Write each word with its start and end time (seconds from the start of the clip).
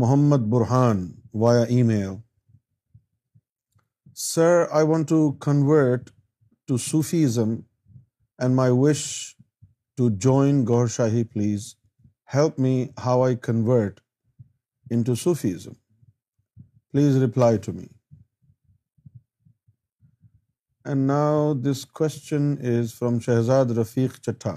Muhammad 0.00 0.40
Burhan 0.50 0.98
via 1.42 1.62
email 1.86 2.10
sir 4.24 4.60
I 4.78 4.86
want 4.86 5.08
to 5.08 5.16
convert 5.46 6.10
to 6.68 6.76
Sufism 6.84 7.54
and 8.42 8.54
my 8.54 8.72
wish 8.76 9.02
to 9.96 10.08
join 10.26 10.62
Gohar 10.68 10.86
Shahi 10.96 11.22
please 11.32 11.66
help 12.34 12.60
me 12.66 12.74
how 13.04 13.22
I 13.24 13.36
convert 13.46 14.00
into 15.08 15.14
Sufism 15.24 15.72
please 16.92 17.16
reply 17.22 17.58
to 17.64 17.72
me 17.76 17.86
and 20.88 21.06
now 21.06 21.52
this 21.70 21.84
question 22.00 22.50
is 22.76 22.94
from 22.98 23.18
Shahzad 23.26 23.76
Rafiq 23.80 24.20
Chattha 24.26 24.54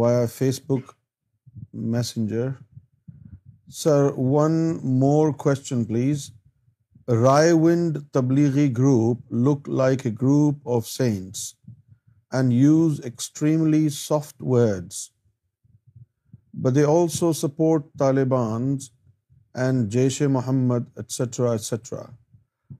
via 0.00 0.24
Facebook 0.70 0.94
messenger 1.96 2.48
Sir, 3.68 4.14
one 4.14 4.80
more 4.84 5.32
question, 5.32 5.84
please. 5.84 6.30
Raiwind 7.08 8.06
Tablighi 8.12 8.72
group 8.72 9.18
look 9.28 9.66
like 9.66 10.04
a 10.04 10.10
group 10.10 10.58
of 10.64 10.86
saints 10.86 11.56
and 12.30 12.52
use 12.52 13.00
extremely 13.00 13.88
soft 13.88 14.40
words, 14.40 15.10
but 16.54 16.74
they 16.74 16.84
also 16.84 17.32
support 17.32 17.86
Taliban 17.98 18.80
and 19.52 19.90
Jaish-e-Muhammad, 19.90 20.86
etc., 20.96 21.54
etc. 21.54 22.16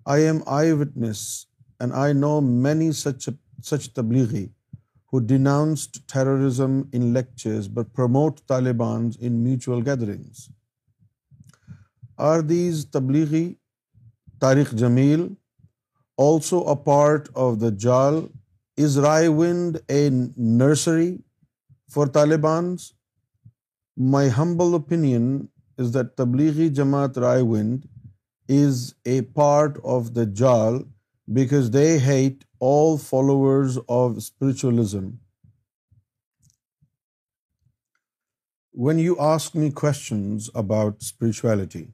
I 0.04 0.18
am 0.18 0.45
eyewitness 0.46 1.46
and 1.80 1.92
I 1.92 2.12
know 2.12 2.40
many 2.40 2.92
such 2.92 3.28
Tablighi 3.60 4.50
who 5.08 5.20
denounced 5.20 6.06
terrorism 6.06 6.88
in 6.92 7.12
lectures 7.12 7.66
but 7.66 7.92
promote 7.92 8.46
Taliban 8.46 9.18
in 9.18 9.42
mutual 9.42 9.82
gatherings. 9.82 10.45
Are 12.24 12.40
these 12.48 12.84
Tablighi 12.92 13.45
Tariq 14.40 14.70
Jameel 14.80 15.20
also 16.26 16.58
a 16.68 16.74
part 16.84 17.28
of 17.45 17.54
the 17.60 17.68
jaal 17.80 18.14
is 18.84 18.96
Raiwind 19.38 19.76
a 19.96 20.08
nursery 20.58 21.10
for 21.95 22.06
Talibans 22.14 22.86
my 24.12 24.30
humble 24.38 24.73
opinion 24.78 25.26
is 25.82 25.92
the 25.95 26.02
Tablighi 26.23 26.68
Jamaat 26.74 27.18
Raiwind 27.50 27.84
is 28.58 28.80
a 29.06 29.20
part 29.34 29.78
of 29.96 30.08
the 30.16 30.24
jaal 30.42 30.78
because 31.40 31.70
they 31.73 31.86
hate 32.06 32.45
all 32.70 32.96
followers 33.08 33.78
of 33.98 34.16
spiritualism 34.16 35.10
when 38.86 38.98
you 39.01 39.18
ask 39.32 39.56
me 39.56 39.70
questions 39.82 40.48
about 40.62 40.96
spirituality 41.01 41.84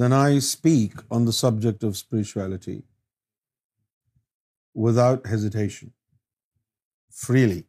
than 0.00 0.14
I 0.18 0.38
speak 0.48 1.00
on 1.18 1.26
the 1.30 1.34
subject 1.38 1.82
of 1.88 1.96
spirituality 1.96 2.78
without 4.82 5.26
hesitation, 5.32 5.92
freely, 7.18 7.60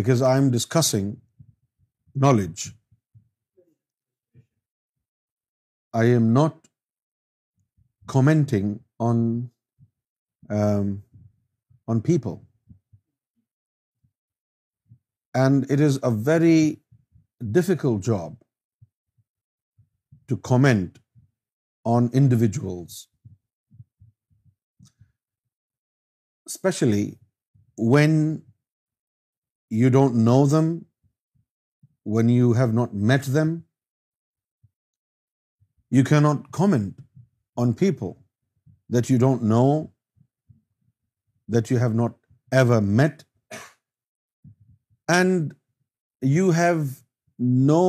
because 0.00 0.24
I 0.30 0.32
am 0.38 0.48
discussing 0.54 1.12
knowledge. 2.24 2.64
I 6.00 6.04
am 6.16 6.26
not 6.32 6.58
commenting 8.14 8.74
um, 9.08 10.90
on 11.86 12.02
people. 12.10 12.42
And 15.34 15.70
it 15.70 15.80
is 15.88 16.00
a 16.10 16.12
very 16.32 16.60
difficult 17.60 18.12
job 18.12 18.36
to 20.32 20.36
comment 20.48 20.98
on 21.92 22.10
individuals, 22.20 22.98
especially 26.52 27.04
when 27.94 28.16
you 29.82 29.90
don't 29.96 30.20
know 30.28 30.38
them, 30.54 30.70
when 32.18 32.30
you 32.36 32.52
have 32.60 32.78
not 32.82 32.94
met 33.12 33.32
them. 33.38 33.56
You 35.96 36.04
cannot 36.12 36.48
comment 36.60 37.04
on 37.62 37.74
people 37.82 38.16
that 38.96 39.10
you 39.10 39.18
don't 39.26 39.44
know, 39.52 39.92
that 41.56 41.70
you 41.70 41.78
have 41.84 41.94
not 42.00 42.16
ever 42.62 42.80
met, 42.98 43.24
and 45.18 45.54
you 46.26 46.50
have 46.62 46.88
no 47.74 47.84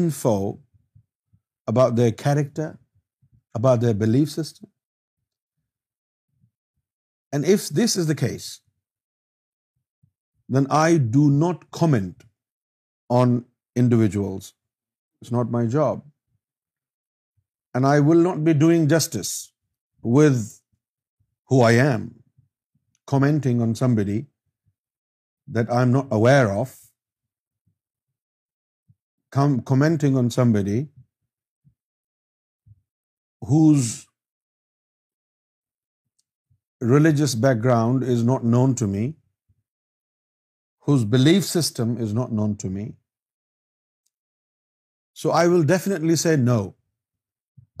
info 0.00 0.34
about 1.72 1.98
their 2.00 2.16
character, 2.24 2.68
about 3.60 3.86
their 3.86 3.98
belief 4.02 4.34
system. 4.34 4.68
And 7.36 7.48
if 7.54 7.66
this 7.78 7.96
is 8.02 8.08
the 8.10 8.18
case, 8.20 8.46
then 10.54 10.70
I 10.78 10.86
do 11.16 11.24
not 11.42 11.68
comment 11.80 12.24
on 13.18 13.36
individuals. 13.82 14.48
It's 15.22 15.34
not 15.36 15.52
my 15.58 15.62
job. 15.74 16.00
And 17.78 17.88
I 17.90 17.94
will 18.10 18.24
not 18.26 18.42
be 18.48 18.56
doing 18.62 18.88
justice 18.92 19.32
with 20.18 20.38
who 21.52 21.62
I 21.66 21.72
am, 21.84 22.08
commenting 23.12 23.64
on 23.66 23.74
somebody 23.80 24.18
that 25.58 25.72
I'm 25.78 25.94
not 25.98 26.14
aware 26.18 26.52
of, 26.56 26.76
commenting 29.74 30.24
on 30.24 30.32
somebody 30.38 30.80
whose 33.48 33.90
religious 36.94 37.34
background 37.46 38.06
is 38.14 38.22
not 38.30 38.46
known 38.56 38.74
to 38.82 38.88
me, 38.96 39.04
whose 40.88 41.04
belief 41.14 41.44
system 41.50 41.96
is 42.08 42.14
not 42.20 42.32
known 42.40 42.56
to 42.64 42.70
me. 42.78 42.86
So 45.22 45.32
I 45.42 45.46
will 45.52 45.64
definitely 45.70 46.16
say 46.24 46.36
no. 46.42 46.58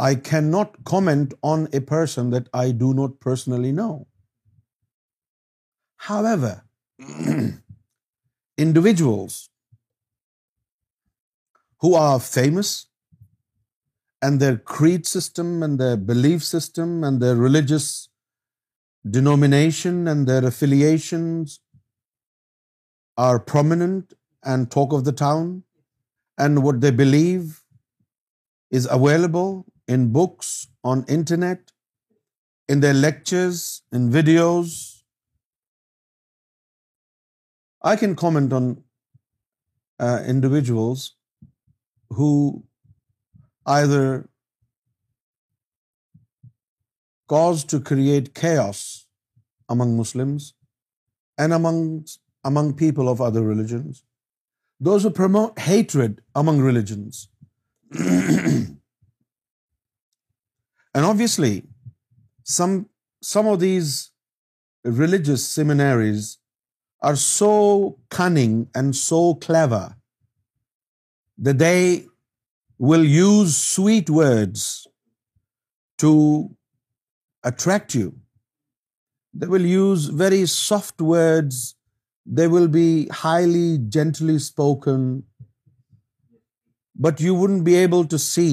I 0.08 0.14
cannot 0.30 0.76
comment 0.90 1.32
on 1.50 1.66
a 1.78 1.80
person 1.92 2.30
that 2.34 2.48
I 2.62 2.70
do 2.82 2.88
not 3.00 3.18
personally 3.26 3.72
know. 3.80 3.92
However, 6.10 6.52
individuals 8.66 9.38
who 11.86 11.94
are 12.06 12.18
famous, 12.32 12.76
and 14.26 14.42
their 14.44 14.56
creed 14.74 15.06
system 15.10 15.52
and 15.66 15.82
their 15.84 15.96
belief 16.10 16.44
system 16.50 16.94
and 17.08 17.22
their 17.26 17.36
religious 17.42 17.88
denomination 19.16 20.08
and 20.12 20.30
their 20.32 20.44
affiliations 20.52 21.56
are 23.26 23.38
prominent 23.52 24.14
and 24.54 24.70
talk 24.74 24.92
of 24.96 25.04
the 25.06 25.16
town, 25.20 25.48
and 26.42 26.62
what 26.66 26.80
they 26.82 26.90
believe 26.90 27.56
is 28.78 28.86
available 28.98 29.50
in 29.96 30.06
books, 30.12 30.52
on 30.84 31.02
internet, 31.16 31.74
in 32.74 32.80
their 32.84 32.94
lectures, 32.94 33.60
in 33.98 34.08
videos. 34.14 34.78
I 37.82 37.94
can 38.04 38.16
comment 38.24 38.54
on 38.54 38.68
uh, 39.98 40.18
individuals 40.34 41.08
who 42.18 42.30
either 43.66 44.28
caused 47.28 47.68
to 47.70 47.80
create 47.80 48.34
chaos 48.34 49.06
among 49.68 49.96
Muslims 49.96 50.54
and 51.38 51.52
among 51.54 52.72
people 52.74 53.08
of 53.08 53.20
other 53.20 53.42
religions. 53.42 54.04
Those 54.80 55.02
who 55.04 55.10
promote 55.10 55.58
hatred 55.70 56.20
among 56.34 56.60
religions. 56.60 57.28
And 60.92 61.06
obviously, 61.06 61.62
some 62.42 62.86
of 63.36 63.60
these 63.60 64.10
religious 64.84 65.48
seminaries 65.48 66.38
are 67.00 67.14
so 67.14 67.98
cunning 68.10 68.68
and 68.74 68.96
so 68.96 69.34
clever 69.34 69.96
that 71.38 71.58
they 71.58 71.98
will 72.88 73.04
use 73.04 73.56
sweet 73.62 74.10
words 74.18 74.62
to 76.04 76.12
attract 77.50 77.96
you. 77.98 78.06
They 79.34 79.48
will 79.54 79.66
use 79.70 80.06
very 80.22 80.40
soft 80.52 81.04
words. 81.10 81.58
They 82.40 82.48
will 82.54 82.70
be 82.78 82.86
highly 83.24 83.66
gently 83.98 84.38
spoken. 84.46 85.04
But 87.08 87.22
you 87.28 87.36
wouldn't 87.42 87.62
be 87.68 87.76
able 87.84 88.10
to 88.16 88.24
see 88.30 88.52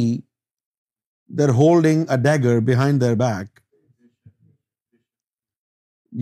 they're 1.39 1.57
holding 1.63 2.05
a 2.17 2.17
dagger 2.27 2.59
behind 2.73 3.01
their 3.01 3.17
back. 3.25 3.63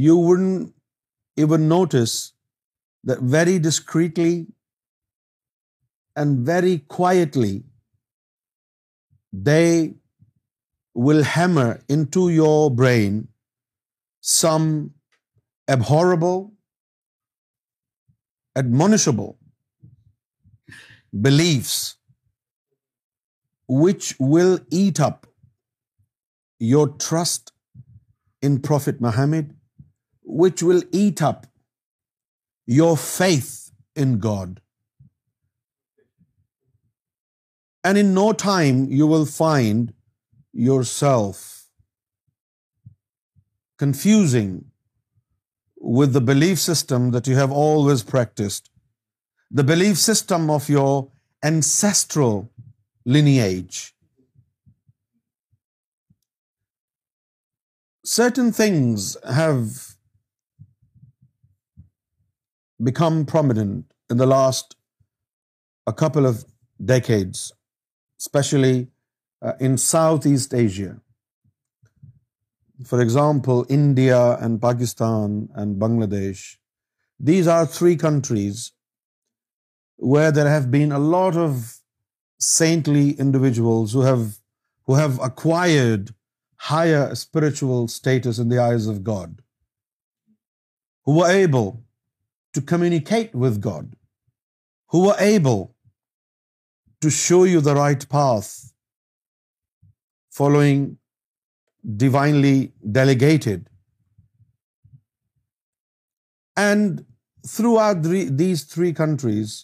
You 0.07 0.15
wouldn't 0.17 0.73
even 1.35 1.67
notice 1.67 2.17
that 3.03 3.29
very 3.35 3.59
discreetly 3.59 4.33
and 6.15 6.51
very 6.55 6.77
quietly 6.99 7.55
they 9.43 9.95
will 11.07 11.23
hammer 11.35 11.69
into 11.89 12.29
your 12.29 12.71
brain 12.81 13.27
some 14.21 14.93
abhorrible, 15.67 16.51
admonishable 18.55 19.37
beliefs 21.21 21.97
which 23.67 24.15
will 24.19 24.59
eat 24.69 24.99
up 24.99 25.27
your 26.59 26.87
trust 26.87 27.51
in 28.41 28.59
Prophet 28.59 29.01
Muhammad, 29.01 29.55
which 30.23 30.63
will 30.63 30.83
eat 30.91 31.21
up 31.21 31.47
your 32.65 32.95
faith 32.95 33.71
in 33.95 34.19
God, 34.19 34.53
And 37.87 37.99
in 38.01 38.15
no 38.15 38.29
time, 38.43 38.77
you 38.99 39.07
will 39.09 39.25
find 39.31 39.81
yourself 40.67 41.41
confusing 43.83 44.53
with 45.97 46.13
the 46.13 46.23
belief 46.29 46.61
system 46.61 47.11
that 47.15 47.27
you 47.31 47.35
have 47.39 47.51
always 47.63 48.01
practiced, 48.11 48.71
the 49.59 49.65
belief 49.71 49.99
system 50.03 50.49
of 50.53 50.69
your 50.75 50.93
ancestral 51.49 52.39
lineage. 53.17 53.81
Certain 58.03 58.51
things 58.61 59.05
have 59.41 59.67
become 62.89 63.21
prominent 63.33 64.15
in 64.15 64.25
the 64.25 64.31
last 64.37 64.75
a 65.93 65.93
couple 66.05 66.31
of 66.31 66.43
decades 66.93 67.45
especially 68.19 68.87
uh, 69.45 69.53
in 69.65 69.77
Southeast 69.85 70.53
Asia. 70.65 70.93
For 72.89 73.01
example, 73.01 73.65
India 73.81 74.21
and 74.45 74.61
Pakistan 74.61 75.35
and 75.63 75.77
Bangladesh. 75.83 76.43
These 77.29 77.47
are 77.55 77.65
three 77.77 77.95
countries 78.07 78.71
where 80.13 80.31
there 80.37 80.51
have 80.53 80.69
been 80.71 80.91
a 80.91 81.03
lot 81.15 81.39
of 81.45 81.61
saintly 82.49 83.05
individuals 83.25 83.95
who 83.95 84.93
have 85.01 85.15
acquired 85.29 86.11
higher 86.71 87.03
spiritual 87.21 87.87
status 87.99 88.41
in 88.43 88.49
the 88.49 88.61
eyes 88.63 88.87
of 88.93 89.03
God, 89.05 89.39
who 91.05 91.15
were 91.19 91.31
able 91.43 91.71
to 92.53 92.65
communicate 92.73 93.39
with 93.45 93.61
God, 93.61 93.95
who 94.89 95.07
were 95.07 95.21
able 95.29 95.63
to 97.03 97.11
show 97.21 97.39
you 97.53 97.61
the 97.67 97.75
right 97.77 98.05
path, 98.13 98.51
following 100.41 100.85
divinely 102.05 102.55
delegated. 102.99 103.67
And 106.63 107.05
throughout 107.51 108.09
these 108.43 108.63
three 108.75 108.93
countries, 109.01 109.55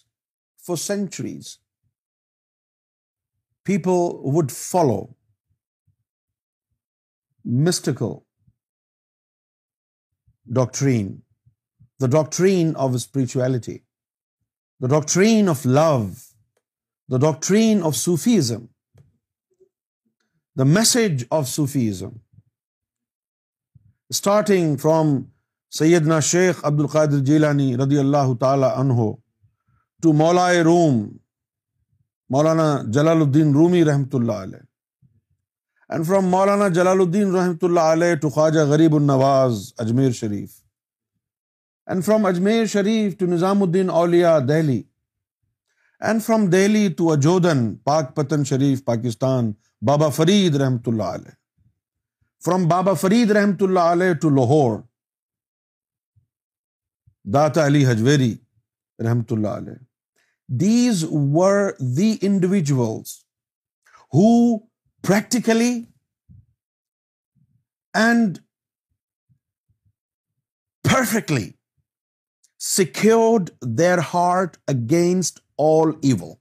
for 0.68 0.76
centuries, 0.82 1.56
people 3.70 4.06
would 4.36 4.54
follow 4.58 5.00
mystical 7.44 8.12
doctrine, 10.60 11.08
the 11.98 12.08
doctrine 12.08 12.76
of 12.84 13.00
spirituality, 13.06 13.78
the 14.78 14.92
doctrine 14.98 15.56
of 15.56 15.66
love, 15.82 16.20
the 17.10 17.18
doctrine 17.20 17.80
of 17.84 17.96
Sufism 17.96 18.64
the 20.58 20.64
message 20.72 21.24
of 21.38 21.48
Sufism 21.48 22.08
starting 24.14 24.76
from 24.82 25.10
Syedna 25.78 26.18
Sheikh 26.32 26.64
Abd 26.64 26.80
القادر 26.80 27.18
جیلانی 27.26 27.76
رضی 27.76 27.98
اللہ 27.98 28.34
تعالی 28.40 28.66
عنہ 28.74 29.10
to 30.02 30.12
مولا 30.20 30.48
روم 30.64 31.00
مولانا 32.36 32.66
جلال 32.94 33.20
الدین 33.26 33.52
رومی 33.54 33.84
رحمۃ 33.84 34.14
اللہ 34.20 34.38
علیہ 34.42 34.58
and 35.92 36.06
from 36.06 36.26
مولانا 36.36 36.68
جلال 36.76 37.00
الدین 37.00 37.34
رحمۃ 37.34 37.64
اللہ 37.68 37.90
علیہ 37.96 38.14
to 38.22 38.28
Khwaja 38.36 38.64
Gharib 38.68 38.94
Nawaz 38.96 39.72
Ajmer 39.86 40.10
Sharif 40.20 40.60
and 41.90 42.04
from 42.04 42.26
Ajmer 42.26 42.64
Sharif 42.76 43.16
to 43.18 43.26
Nizam 43.34 43.62
Uddin 43.62 43.90
Auliya 43.98 44.38
Delhi 44.48 44.80
and 46.08 46.22
from 46.22 46.44
Delhi 46.50 46.88
to 46.98 47.10
Ajodhan 47.12 47.58
Pakpattan 48.14 48.44
Sharif 48.44 48.82
Pakistan 48.84 49.50
بابا 49.86 50.08
فرید 50.16 50.56
رحمۃ 50.62 50.86
اللہ 50.92 51.10
علیہ 51.18 51.34
فرام 52.44 52.64
بابا 52.68 52.92
فرید 53.00 53.30
رحمۃ 53.36 53.62
اللہ 53.66 53.90
علیہ 53.96 54.14
ٹو 54.22 54.30
لاہور 54.38 54.78
داتا 57.34 57.66
علی 57.66 57.84
ہجویری 57.90 58.32
رحمۃ 59.06 59.32
اللہ 59.36 59.54
علیہ 59.62 59.78
these 60.62 61.04
were 61.34 61.70
the 61.96 62.14
individuals 62.28 63.14
who 64.16 64.28
practically 65.06 65.72
and 68.02 68.38
perfectly 70.92 71.48
secured 72.74 73.50
their 73.78 73.98
heart 74.14 74.56
against 74.74 75.41
all 75.58 75.90
evil 76.04 76.32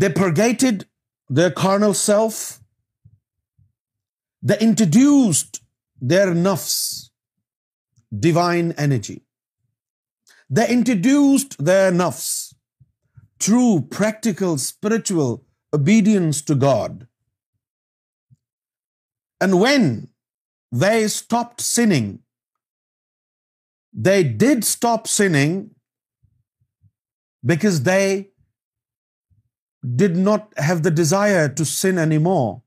they 0.00 0.08
purgated 0.14 0.82
the 1.36 1.54
carnal 1.62 1.92
self 1.98 2.36
they 4.48 4.54
introduced 4.60 5.56
their 6.10 6.34
نفس 6.36 6.72
divine 8.22 8.70
energy 8.78 9.18
the 10.56 10.62
introduced 10.68 11.52
introduced 11.60 11.96
نفس 12.00 12.24
through 13.44 13.66
practical 13.96 14.48
spiritual 14.54 15.18
obedience 15.78 16.44
to 16.44 16.54
God 16.62 17.02
and 19.40 19.54
when 19.62 19.84
they 20.82 21.04
stop 21.04 21.58
sinning 21.60 22.16
they 24.04 24.22
did 24.38 24.62
stop 24.64 25.06
sinning 25.08 25.62
because 27.52 27.80
they 27.88 28.28
did 30.02 30.14
not 30.26 30.46
have 30.66 30.84
the 30.84 30.94
desire 31.00 31.46
to 31.60 31.66
sin 31.70 31.98
anymore, 32.04 32.62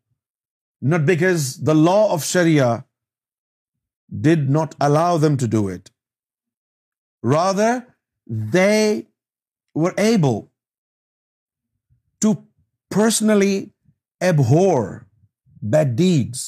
not 0.91 1.07
because 1.13 1.45
the 1.69 1.77
law 1.87 2.01
of 2.17 2.27
Sharia 2.31 2.71
did 4.27 4.43
not 4.57 4.75
allow 4.89 5.11
them 5.23 5.39
to 5.45 5.49
do 5.55 5.61
it. 5.77 5.89
Rather, 7.37 7.71
they 8.57 9.07
were 9.85 9.95
able 10.03 10.37
to 12.25 12.35
personally 12.97 13.51
abhor 14.29 15.07
bad 15.77 15.95
deeds, 16.03 16.45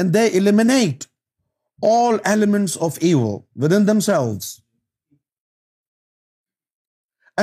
and 0.00 0.18
they 0.18 0.26
eliminate 0.42 1.06
all 1.92 2.18
elements 2.34 2.80
of 2.88 3.00
evil 3.12 3.40
within 3.66 3.88
themselves. 3.92 4.50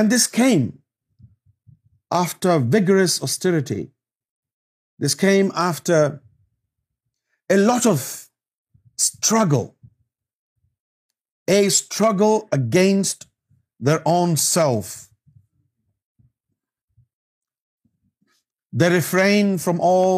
And 0.00 0.12
this 0.14 0.26
came 0.34 0.68
after 2.18 2.52
vigorous 2.74 3.14
austerity. 3.26 3.82
This 5.04 5.16
came 5.22 5.48
after 5.62 5.98
a 7.56 7.58
lot 7.58 7.88
of 7.90 8.06
struggle, 9.06 9.66
a 11.58 11.60
struggle 11.78 12.40
against 12.58 13.26
their 13.88 14.00
own 14.12 14.32
self. 14.44 14.92
They 18.72 18.90
refrained 18.94 19.60
from 19.66 19.86
all 19.90 20.16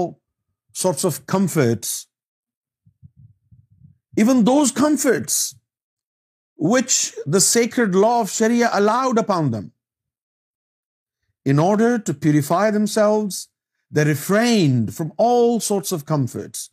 sorts 0.84 1.10
of 1.10 1.22
comforts, 1.26 1.96
even 4.24 4.46
those 4.52 4.78
comforts 4.84 5.42
which 6.70 6.96
the 7.34 7.42
sacred 7.44 7.96
law 8.02 8.16
of 8.20 8.34
Sharia 8.34 8.68
allowed 8.80 9.20
upon 9.22 9.50
them. 9.54 9.64
In 11.54 11.58
order 11.58 11.90
to 12.08 12.14
purify 12.14 12.66
themselves, 12.70 13.38
they 13.90 14.04
refrained 14.08 14.94
from 14.96 15.12
all 15.26 15.60
sorts 15.68 15.92
of 15.96 16.04
comforts, 16.12 16.64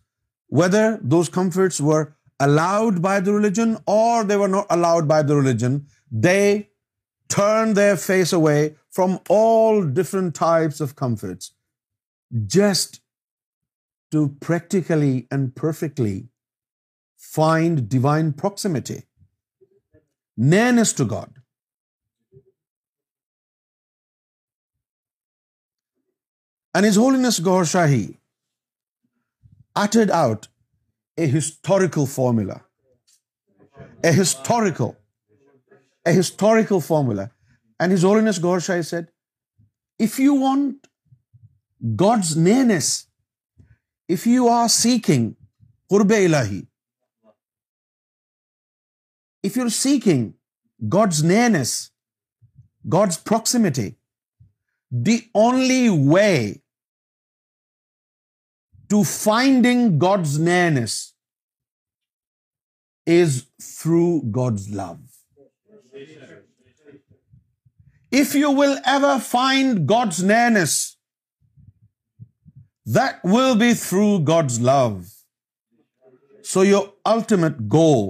whether 0.59 0.85
those 1.13 1.31
comforts 1.37 1.81
were 1.89 2.03
allowed 2.47 3.01
by 3.05 3.15
the 3.19 3.35
religion 3.39 3.77
or 3.95 4.23
they 4.23 4.39
were 4.41 4.53
not 4.59 4.75
allowed 4.77 5.07
by 5.15 5.21
the 5.23 5.39
religion. 5.41 5.79
They 6.27 6.69
turned 7.39 7.77
their 7.79 7.97
face 8.05 8.33
away 8.41 8.61
from 8.99 9.19
all 9.39 9.91
different 9.99 10.35
types 10.43 10.81
of 10.85 10.95
comforts, 11.03 11.51
just 12.45 13.01
to 14.11 14.23
practically 14.47 15.15
and 15.31 15.55
perfectly 15.59 16.17
find 17.35 17.87
divine 17.97 18.33
proximity 18.45 18.97
man 20.47 20.79
is 20.79 20.93
to 20.97 21.05
God 21.11 21.39
and 26.77 26.85
his 26.87 26.97
holiness 27.15 27.39
Gohar 27.45 27.63
Shahi 27.71 28.05
اٹڈ 29.83 30.11
out 30.15 30.45
a 31.17 31.25
historical 31.37 32.05
formula 32.13 32.53
a 34.05 34.11
historical 34.21 34.89
a 36.07 36.19
historical 36.19 36.79
formula 36.87 37.23
and 37.79 37.93
his 37.93 38.05
holiness 38.25 38.39
Shahi 38.65 38.81
said 38.91 39.09
if 40.03 40.19
you 40.19 40.39
want 40.45 40.87
God's 42.01 42.35
nearness 42.47 42.93
if 44.13 44.27
you 44.27 44.49
are 44.53 44.67
seeking 44.79 45.31
قرب 45.89 46.13
الہی 46.25 46.61
if 49.47 49.59
you're 49.59 49.75
seeking 49.75 50.23
God's 50.95 51.21
nearness, 51.31 51.73
God's 52.95 53.17
proximity, 53.31 53.87
the 55.09 55.19
only 55.45 55.83
way 56.13 56.35
to 58.93 58.99
finding 59.13 59.85
God's 60.03 60.37
nearness 60.49 60.99
is 63.15 63.41
through 63.65 64.13
God's 64.39 64.69
love. 64.83 64.99
If 68.19 68.31
you 68.37 68.49
will 68.59 68.79
ever 68.95 69.13
find 69.25 69.83
God's 69.91 70.23
nearness, 70.31 70.75
that 72.99 73.25
will 73.35 73.55
be 73.63 73.73
through 73.85 74.13
God's 74.29 74.59
love. 74.69 74.97
So 76.49 76.65
your 76.73 76.85
ultimate 77.13 77.67
goal 77.77 78.07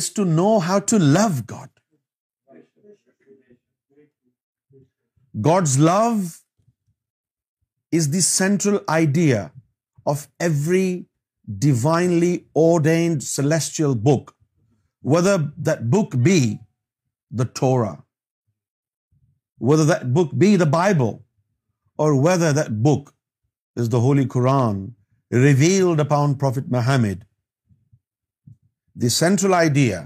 is 0.00 0.10
to 0.18 0.26
know 0.38 0.52
how 0.68 0.76
to 0.92 0.98
love 1.16 1.40
God. 1.54 1.70
God's 5.48 5.74
love 5.84 6.20
is 7.98 8.06
the 8.14 8.22
central 8.26 8.78
idea 8.94 9.40
of 10.12 10.22
every 10.46 10.86
divinely 11.64 12.30
ordained 12.62 13.26
celestial 13.26 13.98
book, 14.08 14.32
whether 15.14 15.34
that 15.68 15.84
book 15.96 16.16
be 16.28 16.38
the 17.40 17.46
Torah, 17.60 17.98
whether 19.70 19.86
that 19.92 20.08
book 20.16 20.32
be 20.44 20.50
the 20.64 20.72
Bible, 20.78 21.14
or 22.04 22.08
whether 22.28 22.50
that 22.58 22.72
book 22.88 23.14
is 23.82 23.94
the 23.94 24.02
Holy 24.06 24.26
Quran 24.36 24.82
revealed 25.46 26.08
upon 26.08 26.36
Prophet 26.46 26.76
Muhammad 26.80 27.24
the 29.02 29.08
central 29.14 29.54
idea 29.54 29.96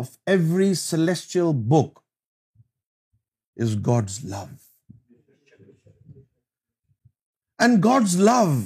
of 0.00 0.08
every 0.32 0.68
celestial 0.78 1.52
book 1.72 2.00
is 3.66 3.76
God's 3.88 4.16
love. 4.32 4.64
And 7.66 7.78
God's 7.84 8.16
love 8.30 8.56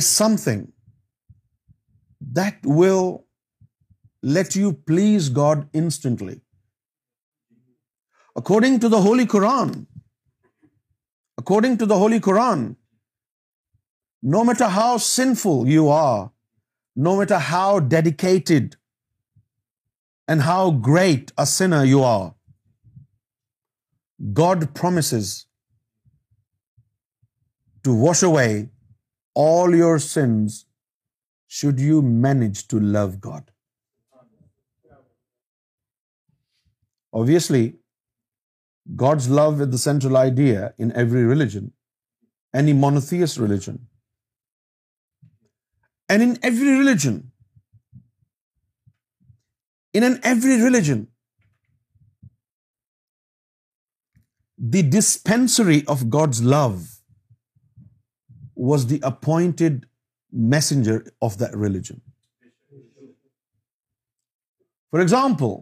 is 0.00 0.06
something 0.06 0.64
that 2.40 2.72
will 2.80 3.04
let 4.38 4.58
you 4.62 4.72
please 4.94 5.28
God 5.42 5.68
instantly. 5.84 6.40
According 8.44 8.82
to 8.84 8.94
the 8.96 9.04
Holy 9.10 9.30
Quran, 9.30 9.78
no 14.36 14.44
matter 14.50 14.74
how 14.82 14.90
sinful 15.12 15.66
you 15.76 15.88
are, 16.02 16.20
no 16.96 17.16
matter 17.16 17.38
how 17.38 17.80
dedicated 17.80 18.76
and 20.26 20.42
how 20.42 20.70
great 20.70 21.32
a 21.36 21.46
sinner 21.46 21.84
you 21.84 22.02
are, 22.02 22.34
God 24.32 24.74
promises 24.74 25.46
to 27.84 27.94
wash 27.94 28.22
away 28.22 28.68
all 29.34 29.74
your 29.74 29.98
sins 29.98 30.66
should 31.46 31.80
you 31.80 32.02
manage 32.02 32.68
to 32.68 32.78
love 32.78 33.20
God. 33.20 33.50
Obviously, 37.12 37.76
God's 38.94 39.28
love 39.28 39.60
is 39.60 39.70
the 39.70 39.78
central 39.78 40.16
idea 40.16 40.74
in 40.78 40.92
every 40.92 41.24
religion, 41.24 41.72
any 42.52 42.72
monotheist 42.72 43.36
religion. 43.36 43.78
And 46.12 46.22
in 46.24 46.30
every 50.18 50.54
religion, 50.62 50.96
the 54.76 54.82
dispensary 54.96 55.76
of 55.94 56.02
God's 56.16 56.42
love 56.54 56.76
was 58.70 58.86
the 58.92 59.00
appointed 59.10 59.76
messenger 60.54 60.96
of 61.28 61.36
that 61.42 61.54
religion. 61.64 62.00
For 64.94 65.02
example, 65.02 65.52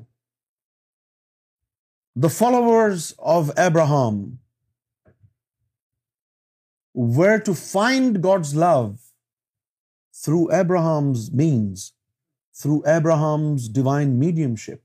the 2.26 2.30
followers 2.38 3.10
of 3.34 3.52
Abraham 3.66 4.22
were 7.18 7.36
to 7.38 7.58
find 7.66 8.20
God's 8.28 8.54
love 8.68 8.88
through 10.24 10.42
Abraham's 10.58 11.28
means, 11.40 11.84
through 12.62 12.80
Abraham's 12.96 13.68
divine 13.78 14.18
mediumship. 14.24 14.82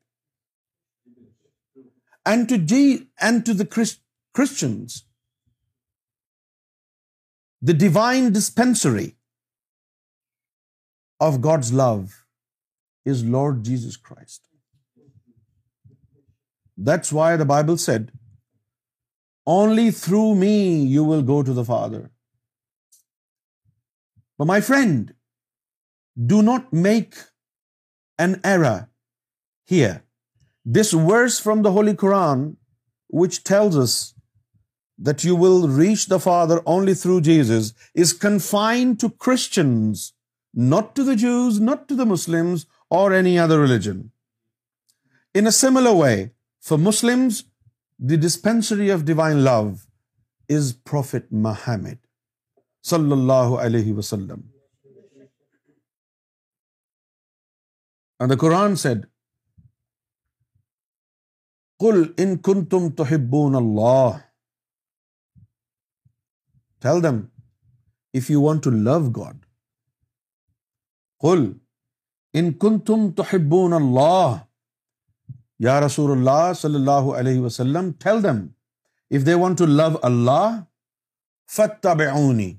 And 2.31 3.43
to 3.49 3.57
the 3.63 3.67
Christians, 3.75 5.01
the 7.71 7.77
divine 7.83 8.31
dispensary 8.39 9.09
of 11.29 11.41
God's 11.47 11.73
love 11.81 12.19
is 13.13 13.29
Lord 13.35 13.63
Jesus 13.71 14.01
Christ. 14.09 14.41
That's 16.91 17.11
why 17.17 17.29
the 17.41 17.51
Bible 17.53 17.77
said, 17.89 18.11
only 19.57 19.85
through 19.97 20.29
me 20.43 20.55
you 20.93 21.03
will 21.11 21.25
go 21.31 21.43
to 21.49 21.53
the 21.59 21.67
Father. 21.73 22.01
But 24.37 24.49
my 24.53 24.61
friend, 24.71 25.11
do 26.29 26.41
not 26.41 26.73
make 26.81 27.15
an 28.23 28.33
error 28.47 28.75
here 29.71 29.93
this 30.79 30.93
verse 31.07 31.41
from 31.41 31.61
the 31.63 31.69
holy 31.77 31.95
Quran 31.99 32.41
which 33.19 33.39
tells 33.45 33.95
that 35.07 35.25
you 35.25 35.37
will 35.37 35.69
reach 35.79 36.09
the 36.11 36.17
Father 36.23 36.57
only 36.65 36.93
through 37.01 37.19
Jesus 37.29 37.71
is 38.01 38.13
confine 38.27 38.93
to 39.01 39.09
Christians 39.25 40.01
not 40.69 40.95
to 40.95 41.03
the 41.05 41.13
Jews 41.21 41.59
not 41.61 41.87
to 41.89 41.95
the 41.95 42.03
Muslim 42.11 42.53
or 42.99 43.11
any 43.11 43.37
other 43.39 43.59
religion 43.59 44.01
in 45.39 45.45
a 45.45 45.51
similar 45.51 45.95
way 46.03 46.25
for 46.69 46.77
Muslim 46.89 47.27
the 48.09 48.15
dispensary 48.27 48.91
of 48.91 49.01
divine 49.05 49.37
love 49.49 49.61
is 50.57 50.73
prophet 50.91 51.31
Muhammad 51.47 52.05
صلی 52.89 53.11
اللہ 53.11 53.59
علیہ 53.61 53.93
وسلم 53.93 54.51
دا 58.31 58.35
قرآن 58.41 58.75
said 58.81 59.01
کل 61.79 62.01
ان 62.23 62.37
کن 62.45 62.65
تم 62.71 62.89
تو 62.97 63.03
ہبون 63.11 63.55
اللہ 63.55 64.17
tell 66.81 67.01
them 67.03 67.17
if 68.19 68.29
you 68.31 68.41
want 68.41 68.63
to 68.63 68.69
love 68.87 68.99
God 69.17 69.41
کل 71.25 71.51
ان 72.39 72.51
کن 72.61 72.79
تم 72.87 73.09
تو 73.17 73.23
ہبون 73.33 73.73
اللہ 73.73 74.35
یا 75.67 75.79
رسول 75.85 76.11
اللہ 76.11 76.51
صلی 76.61 76.75
اللہ 76.75 77.09
علیہ 77.19 77.39
وسلم 77.41 77.91
tell 78.03 78.23
them 78.23 78.39
if 79.17 79.25
they 79.25 79.33
want 79.41 79.57
to 79.59 79.65
love 79.77 79.87
Allah 80.11 80.59
Fath 81.57 81.93
Boni 82.15 82.51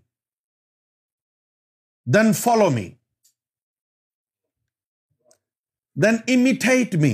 then 2.19 2.33
follow 2.43 2.71
me 2.75 2.89
then 6.03 6.17
imitate 6.35 6.95
me 7.03 7.13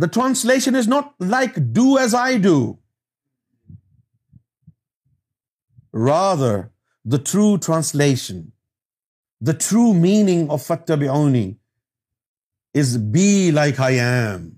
the 0.00 0.06
translation 0.14 0.76
is 0.76 0.86
not 0.88 1.20
like 1.30 1.56
do 1.74 1.84
as 2.00 2.14
I 2.20 2.38
do 2.42 2.60
rather 6.06 6.60
the 7.12 7.16
true 7.32 7.54
translation 7.66 8.40
the 9.46 9.52
true 9.68 9.92
meaning 10.00 10.50
of 10.52 10.66
fit 10.66 10.90
بی 11.00 11.08
اونی 11.16 11.46
is 12.80 12.96
be 13.14 13.50
like 13.54 13.80
I 13.84 14.00
am 14.00 14.48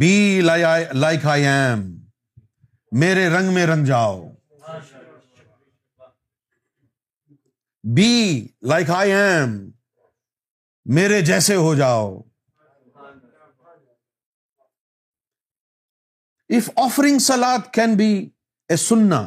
be 0.00 0.40
like 0.40 1.26
I 1.30 1.46
am 1.46 1.88
میرے 3.00 3.28
رنگ 3.38 3.54
میں 3.54 3.66
رنگ 3.66 3.84
جاؤ 3.86 4.18
be 7.96 8.38
like 8.68 8.90
I 8.94 9.12
am 9.12 9.52
میرے 10.94 11.20
جیسے 11.24 11.54
ہو 11.54 11.74
جاؤ 11.74 12.08
اف 16.56 16.68
آفرنگ 16.84 17.18
سلاد 17.26 17.72
کین 17.72 17.94
بی 17.96 18.10
اے 18.70 18.76
سننا 18.84 19.20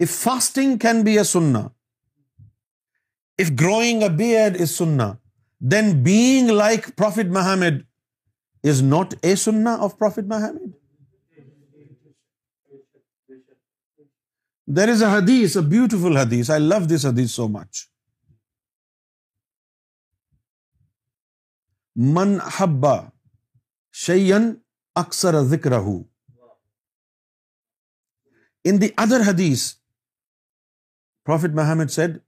if 0.00 0.08
fasting 0.22 0.76
can 0.82 1.02
be 1.04 1.16
a 1.18 1.24
سننا 1.32 1.60
if 3.42 3.50
growing 3.60 4.02
a 4.02 4.08
beard 4.36 4.60
is 4.60 4.70
سننا 4.70 5.12
then 5.72 5.92
being 6.04 6.50
like 6.52 6.88
prophet 6.96 7.26
Muhammad 7.38 7.84
is 8.70 8.82
not 8.82 9.14
a 9.22 9.34
سننا 9.44 9.76
of 9.84 9.98
prophet 9.98 10.24
Muhammad 10.34 10.70
there 14.76 14.88
is 14.92 15.02
اے 15.02 15.08
حدیث 15.10 15.56
اے 15.56 15.60
بیوٹیفل 15.68 16.16
حدیث 16.16 16.48
آئی 16.50 16.60
لو 16.62 16.78
دس 16.86 17.04
حدیث 17.06 17.30
سو 17.34 17.46
مچ 17.48 17.78
من 22.14 22.36
حبا 22.56 22.92
شیئن 24.04 24.50
اکثر 25.02 25.40
ذکر 25.50 25.72
ان 28.64 28.80
دی 28.80 28.88
ادر 29.04 29.20
حدیث 29.28 29.64
prophet 31.26 31.54
Muhammad 31.60 31.90
said 31.92 32.18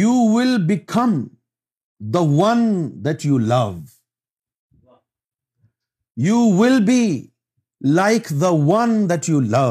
you 0.00 0.12
will 0.34 0.56
become 0.66 1.20
the 2.14 2.20
one 2.42 2.62
that 3.04 3.26
you 3.26 3.38
love 3.54 3.70
you 6.26 6.38
will 6.60 6.78
be 6.92 7.02
like 7.96 8.28
the 8.40 8.52
one 8.68 8.96
that 9.10 9.28
you 9.28 9.40
love 9.56 9.70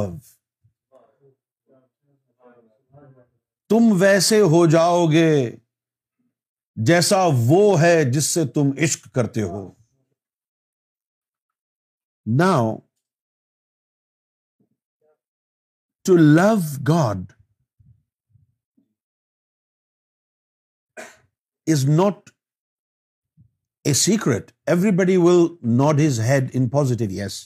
تم 3.69 3.91
ویسے 4.01 4.39
ہو 4.51 4.65
جاؤ 4.71 5.05
گے 5.11 5.25
جیسا 6.89 7.17
وہ 7.47 7.59
ہے 7.81 7.93
جس 8.11 8.25
سے 8.33 8.45
تم 8.53 8.69
عشق 8.83 9.07
کرتے 9.15 9.41
ہو 9.49 9.61
now 12.39 12.71
to 16.07 16.15
love 16.17 16.49
God 16.89 17.31
is 21.73 21.85
not 21.89 22.29
a 23.87 23.93
secret 24.05 24.51
everybody 25.03 25.15
will 25.25 25.45
nod 25.77 25.99
his 26.07 26.19
head 26.29 26.49
in 26.55 26.69
positive 26.77 27.11
yes 27.23 27.43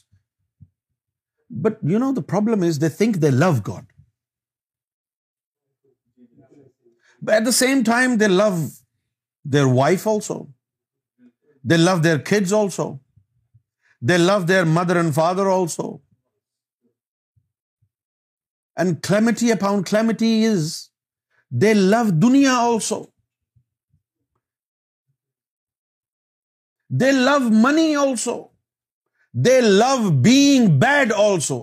but 1.66 1.84
you 1.92 2.00
know 2.06 2.14
the 2.16 2.22
problem 2.36 2.64
is 2.68 2.82
they 2.82 2.90
think 2.98 3.22
they 3.22 3.30
love 3.40 3.52
God 3.68 3.92
But 7.28 7.40
at 7.40 7.46
the 7.48 7.56
same 7.56 7.82
time, 7.90 8.16
they 8.22 8.32
love 8.40 8.60
their 9.56 9.70
wife 9.82 10.06
also. 10.14 10.38
They 11.72 11.80
love 11.82 12.02
their 12.08 12.22
kids 12.30 12.56
also. 12.60 12.86
They 14.10 14.18
love 14.22 14.48
their 14.48 14.66
mother 14.78 14.98
and 15.02 15.16
father 15.18 15.46
also. 15.52 15.86
And 18.84 19.02
calamity 19.08 19.52
upon 19.56 19.84
calamity 19.92 20.32
is 20.50 20.66
they 21.64 21.74
love 21.96 22.12
dunya 22.26 22.56
also. 22.56 23.00
They 27.04 27.14
love 27.20 27.48
money 27.68 27.88
also. 28.06 28.36
They 29.48 29.56
love 29.86 30.10
being 30.28 30.68
bad 30.84 31.16
also. 31.28 31.60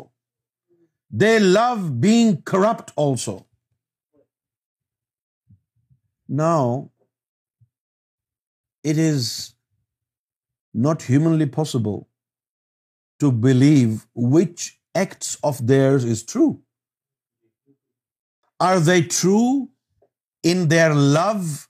They 1.25 1.37
love 1.61 1.87
being 2.09 2.37
corrupt 2.55 2.99
also. 3.07 3.39
Now, 6.31 6.93
it 8.85 8.99
is 8.99 9.57
not 10.73 11.03
humanly 11.03 11.47
possible 11.47 12.09
to 13.19 13.33
believe 13.33 14.07
which 14.15 14.79
acts 14.95 15.39
of 15.43 15.67
theirs 15.67 16.05
is 16.05 16.23
true. 16.23 16.63
Are 18.61 18.79
they 18.79 19.03
true 19.03 19.71
in 20.45 20.69
their 20.69 20.95
love 20.95 21.69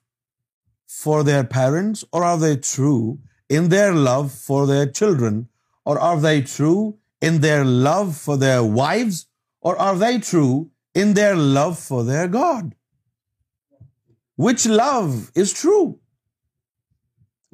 for 0.87 1.23
their 1.25 1.45
parents, 1.45 2.05
or 2.13 2.23
are 2.23 2.37
they 2.37 2.57
true 2.57 3.19
in 3.49 3.71
their 3.71 3.95
love 3.95 4.31
for 4.31 4.67
their 4.67 4.87
children, 4.87 5.49
or 5.87 5.99
are 5.99 6.21
they 6.21 6.43
true 6.43 6.99
in 7.23 7.41
their 7.41 7.65
love 7.65 8.15
for 8.15 8.37
their 8.37 8.63
wives, 8.63 9.27
or 9.63 9.79
are 9.79 9.97
they 9.97 10.19
true 10.19 10.71
in 10.95 11.15
their 11.15 11.35
love 11.35 11.79
for 11.79 12.05
their 12.05 12.29
God? 12.29 12.67
which 14.47 14.67
love 14.81 15.13
is 15.45 15.55
true 15.61 15.87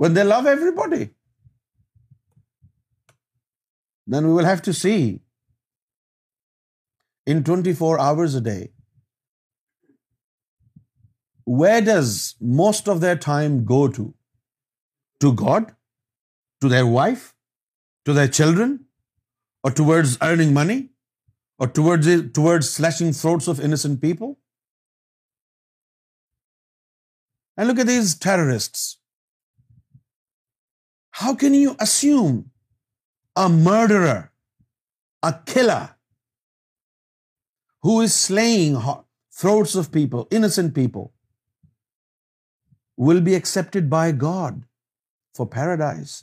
when 0.05 0.19
they 0.19 0.25
love 0.29 0.49
everybody. 0.53 1.03
Then 4.15 4.29
we 4.29 4.35
will 4.39 4.49
have 4.49 4.65
to 4.71 4.75
see 4.81 4.99
in 7.35 7.45
24 7.51 7.93
hours 8.07 8.39
a 8.41 8.43
day, 8.49 8.65
where 11.61 11.83
does 11.87 12.13
most 12.63 12.93
of 12.97 13.05
their 13.07 13.19
time 13.29 13.57
go 13.75 13.83
to? 14.01 14.07
To 15.25 15.33
God? 15.45 15.75
To 16.61 16.73
their 16.77 16.87
wife? 16.97 17.25
To 18.07 18.17
their 18.19 18.31
children? 18.39 18.73
Or 19.65 19.71
towards 19.83 20.17
earning 20.31 20.57
money? 20.63 20.81
Or 21.59 21.69
towards 21.75 22.73
slashing 22.73 23.15
throats 23.23 23.55
of 23.55 23.69
innocent 23.69 24.03
people? 24.09 24.35
And 27.57 27.71
look 27.71 27.83
at 27.83 27.91
these 27.93 28.15
terrorists. 28.27 28.83
How 31.21 31.35
can 31.43 31.55
you 31.59 31.77
assume 31.85 32.35
a 33.43 33.47
murderer, 33.55 34.19
a 35.31 35.33
killer, 35.55 35.83
who 37.87 37.95
is 38.05 38.21
slaying 38.21 38.77
throats 39.41 39.75
of 39.81 39.91
people, 39.97 40.27
innocent 40.39 40.73
people, 40.79 41.05
will 43.07 43.21
be 43.31 43.35
accepted 43.41 43.89
by 43.97 44.07
God 44.27 44.61
for 45.41 45.47
paradise? 45.57 46.15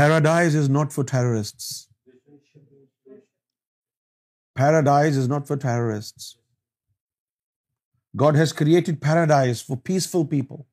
Paradise 0.00 0.58
is 0.64 0.68
not 0.78 0.96
for 0.96 1.04
terrorists. 1.12 1.70
Paradise 4.64 5.24
is 5.24 5.34
not 5.36 5.50
for 5.52 5.62
terrorists. 5.70 6.28
God 8.16 8.34
has 8.34 8.52
created 8.52 9.00
paradise 9.00 9.60
for 9.62 9.76
peaceful 9.76 10.24
people. 10.26 10.66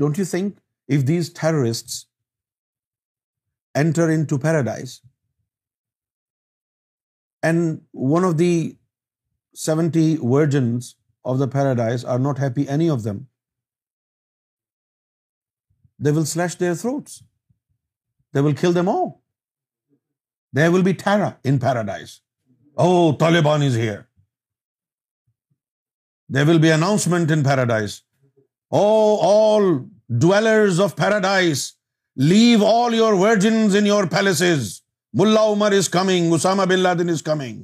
Don't 0.00 0.18
you 0.18 0.24
think 0.24 0.58
if 0.86 1.06
these 1.06 1.30
terrorists 1.30 2.06
enter 3.74 4.10
into 4.10 4.38
paradise 4.38 5.00
and 7.42 7.80
one 7.90 8.24
of 8.24 8.36
the 8.36 8.76
70 9.54 10.20
virgins 10.34 10.94
of 11.24 11.38
the 11.38 11.48
paradise 11.48 12.04
are 12.04 12.18
not 12.18 12.38
happy, 12.38 12.68
any 12.68 12.88
of 12.88 13.02
them, 13.02 13.26
they 15.98 16.12
will 16.12 16.24
slash 16.24 16.54
their 16.54 16.76
throats. 16.76 17.24
They 18.32 18.40
will 18.40 18.54
kill 18.54 18.72
them 18.72 18.88
all. 18.88 19.22
There 20.52 20.70
will 20.70 20.84
be 20.84 20.94
terror 20.94 21.36
in 21.44 21.58
paradise. 21.58 22.20
Oh, 22.76 23.16
Taliban 23.18 23.64
is 23.64 23.74
here. 23.74 23.98
They 26.34 26.42
will 26.48 26.58
be 26.60 26.70
announcement 26.72 27.30
in 27.32 27.42
paradise 27.44 27.92
O 28.78 28.82
all 29.28 29.62
dwellers 30.22 30.80
of 30.80 30.94
paradise 30.96 31.62
leave 32.30 32.64
all 32.66 32.94
your 32.94 33.12
virgins 33.22 33.74
in 33.76 33.86
your 33.86 34.04
palaces 34.10 34.68
Mullah 35.20 35.42
Omar 35.52 35.72
is 35.78 35.88
coming 35.96 36.32
Osama 36.34 36.64
bin 36.70 36.78
Laden 36.78 37.08
is 37.12 37.22
coming 37.30 37.62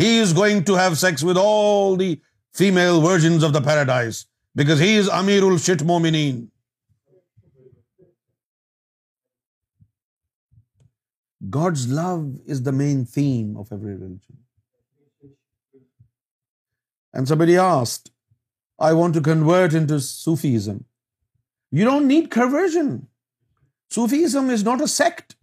he 0.00 0.18
is 0.22 0.36
going 0.36 0.62
to 0.66 0.76
have 0.78 0.94
sex 1.04 1.24
with 1.24 1.38
all 1.44 1.98
the 2.00 2.14
female 2.58 3.00
virgins 3.06 3.44
of 3.44 3.54
the 3.54 3.60
paradise 3.70 4.24
because 4.58 4.80
he 4.82 4.96
is 4.98 5.10
امیر 5.20 5.42
الشٹ 5.50 5.82
مومنین 5.92 6.44
God's 11.54 11.86
love 11.92 12.14
is 12.50 12.64
the 12.66 12.70
main 12.84 13.04
theme 13.14 13.56
of 13.58 13.72
every 13.72 13.94
religion 13.96 14.42
and 17.14 17.30
somebody 17.32 17.56
asked, 17.64 18.12
I 18.88 18.90
want 18.98 19.16
to 19.16 19.24
convert 19.30 19.76
into 19.80 19.98
Sufism. 20.04 20.78
You 21.78 21.84
don't 21.90 22.12
need 22.12 22.30
conversion. 22.36 22.90
Sufism 23.96 24.50
is 24.56 24.64
not 24.68 24.82
a 24.86 24.88
sect. 24.94 25.36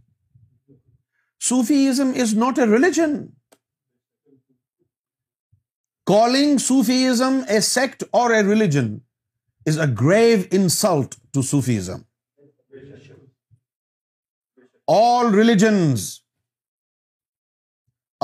Sufism 1.51 2.11
is 2.25 2.33
not 2.43 2.61
a 2.65 2.67
religion. 2.73 3.15
Calling 6.11 6.55
Sufism 6.65 7.39
a 7.57 7.61
sect 7.67 8.05
or 8.21 8.25
a 8.37 8.41
religion 8.51 8.91
is 9.71 9.81
a 9.85 9.89
grave 10.03 10.47
insult 10.61 11.19
to 11.37 11.45
Sufism. 11.51 12.07
All 14.93 15.33
religions 15.41 16.05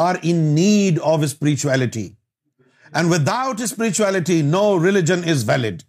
are 0.09 0.15
in 0.33 0.45
need 0.61 1.03
of 1.15 1.27
spirituality. 1.35 2.05
And 2.93 3.09
without 3.09 3.67
spirituality, 3.73 4.41
no 4.57 4.75
religion 4.87 5.23
is 5.23 5.43
valid. 5.43 5.83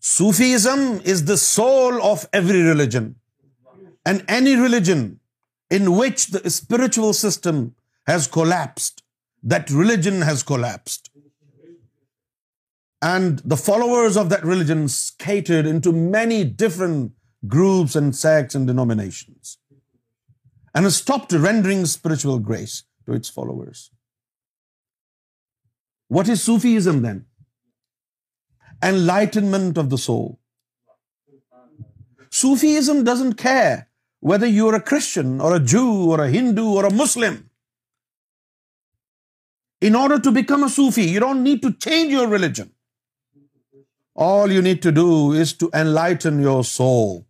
Sufism 0.00 0.80
is 1.12 1.24
the 1.24 1.36
soul 1.36 2.00
of 2.12 2.28
every 2.32 2.62
religion. 2.62 3.14
And 4.04 4.24
any 4.28 4.54
religion 4.56 5.20
in 5.70 5.96
which 5.96 6.26
the 6.36 6.50
spiritual 6.50 7.12
system 7.12 7.74
has 8.06 8.26
collapsed, 8.26 9.02
that 9.42 9.70
religion 9.70 10.22
has 10.22 10.42
collapsed. 10.42 11.10
And 13.02 13.40
the 13.52 13.56
followers 13.56 14.16
of 14.16 14.28
that 14.30 14.44
religion 14.44 14.86
catered 15.18 15.66
into 15.66 15.92
many 15.92 16.44
different 16.64 17.12
groups 17.54 17.96
and 17.96 18.14
sects 18.16 18.54
and 18.54 18.66
denominations, 18.72 19.58
and 20.74 20.92
stopped 21.02 21.38
rendering 21.48 21.86
spiritual 21.96 22.40
grace 22.52 22.78
to 23.06 23.20
its 23.20 23.34
followers. 23.38 23.82
What 26.08 26.28
is 26.34 26.42
Sufism 26.46 27.02
then? 27.04 27.20
Enlightenment 28.88 29.78
of 29.84 29.88
the 29.94 30.00
soul. 30.04 30.26
Sufism 32.40 33.00
doesn't 33.08 33.34
care 33.44 33.88
whether 34.30 34.48
you're 34.56 34.74
a 34.78 34.86
Christian 34.92 35.40
or 35.40 35.54
a 35.54 35.64
Jew 35.72 35.88
or 36.12 36.20
a 36.24 36.28
Hindu 36.34 36.66
or 36.80 36.84
a 36.86 36.92
Muslim. 37.00 37.40
In 39.88 39.98
order 39.98 40.20
to 40.28 40.32
become 40.34 40.64
a 40.64 40.70
Sufi, 40.72 41.04
you 41.14 41.20
don't 41.22 41.42
need 41.48 41.62
to 41.62 41.72
change 41.84 42.12
your 42.16 42.28
religion. 42.34 42.70
All 44.26 44.52
you 44.56 44.62
need 44.66 44.82
to 44.82 44.92
do 44.98 45.06
is 45.44 45.52
to 45.62 45.68
enlighten 45.80 46.40
your 46.48 46.62
soul. 46.76 47.26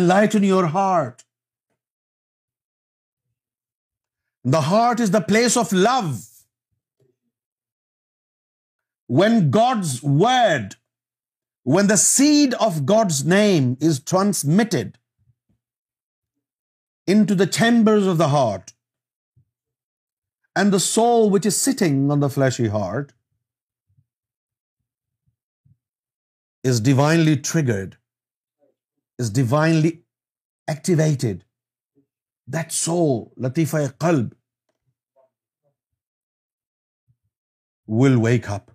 Enlighten 0.00 0.50
your 0.54 0.66
heart. 0.78 1.14
The 4.54 4.64
heart 4.66 5.00
is 5.04 5.10
the 5.14 5.26
place 5.28 5.56
of 5.62 5.72
love. 5.84 6.10
When 9.20 9.36
God's 9.56 9.94
word, 10.26 10.76
when 11.76 11.88
the 11.90 12.02
seed 12.02 12.54
of 12.66 12.78
God's 12.92 13.18
name 13.32 13.66
is 13.88 13.98
transmitted 14.12 14.94
into 17.14 17.36
the 17.40 17.50
chambers 17.58 18.06
of 18.14 18.18
the 18.22 18.30
heart, 18.36 18.72
and 20.60 20.72
the 20.72 20.84
soul 20.84 21.30
which 21.32 21.46
is 21.50 21.56
sitting 21.62 21.96
on 22.14 22.20
the 22.20 22.28
fleshy 22.34 22.68
heart 22.74 23.10
is 26.72 26.80
divinely 26.80 27.34
triggered, 27.48 27.98
is 29.24 29.30
divinely 29.38 29.92
activated, 30.76 31.44
that 32.58 32.72
soul, 32.86 33.32
Latifa-e-Qalb, 33.38 34.24
will 37.86 38.18
wake 38.18 38.50
up. 38.50 38.70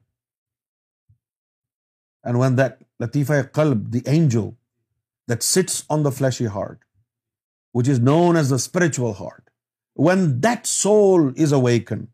And 2.23 2.39
when 2.39 2.55
that 2.55 2.79
Latifa 3.01 3.43
Qalb, 3.49 3.91
the 3.91 4.03
angel 4.05 4.55
that 5.27 5.43
sits 5.43 5.83
on 5.89 6.03
the 6.03 6.11
fleshy 6.11 6.45
heart, 6.45 6.79
which 7.71 7.87
is 7.87 7.99
known 7.99 8.35
as 8.35 8.49
the 8.49 8.59
spiritual 8.59 9.13
heart, 9.13 9.45
when 9.93 10.41
that 10.41 10.67
soul 10.67 11.33
is 11.35 11.51
awakened, 11.51 12.07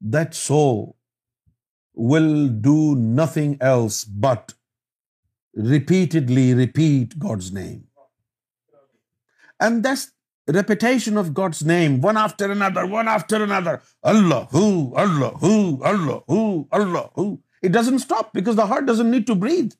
that 0.00 0.34
soul 0.34 0.96
will 1.94 2.48
do 2.48 2.94
nothing 2.96 3.56
else 3.60 4.04
but 4.04 4.54
repeatedly 5.54 6.54
repeat 6.54 7.18
God's 7.18 7.52
name. 7.52 7.86
And 9.60 9.84
that's 9.84 10.08
repetition 10.54 11.18
of 11.18 11.26
God's 11.36 11.62
name 11.66 11.98
one 12.04 12.16
after 12.16 12.50
another 12.50 12.84
one 12.90 13.08
after 13.08 13.40
another 13.48 13.74
اللہ 14.12 14.46
ہو 14.54 14.64
اللہ 15.00 15.38
ہو 15.42 15.54
اللہ 15.88 16.30
ہو 16.30 16.40
اللہ 16.78 17.18
ہو 17.18 17.32
it 17.32 17.70
doesn't 17.72 17.94
stop 18.00 18.34
because 18.34 18.56
the 18.58 18.68
heart 18.68 18.84
doesn't 18.90 19.14
need 19.14 19.26
to 19.26 19.34
breathe 19.44 19.74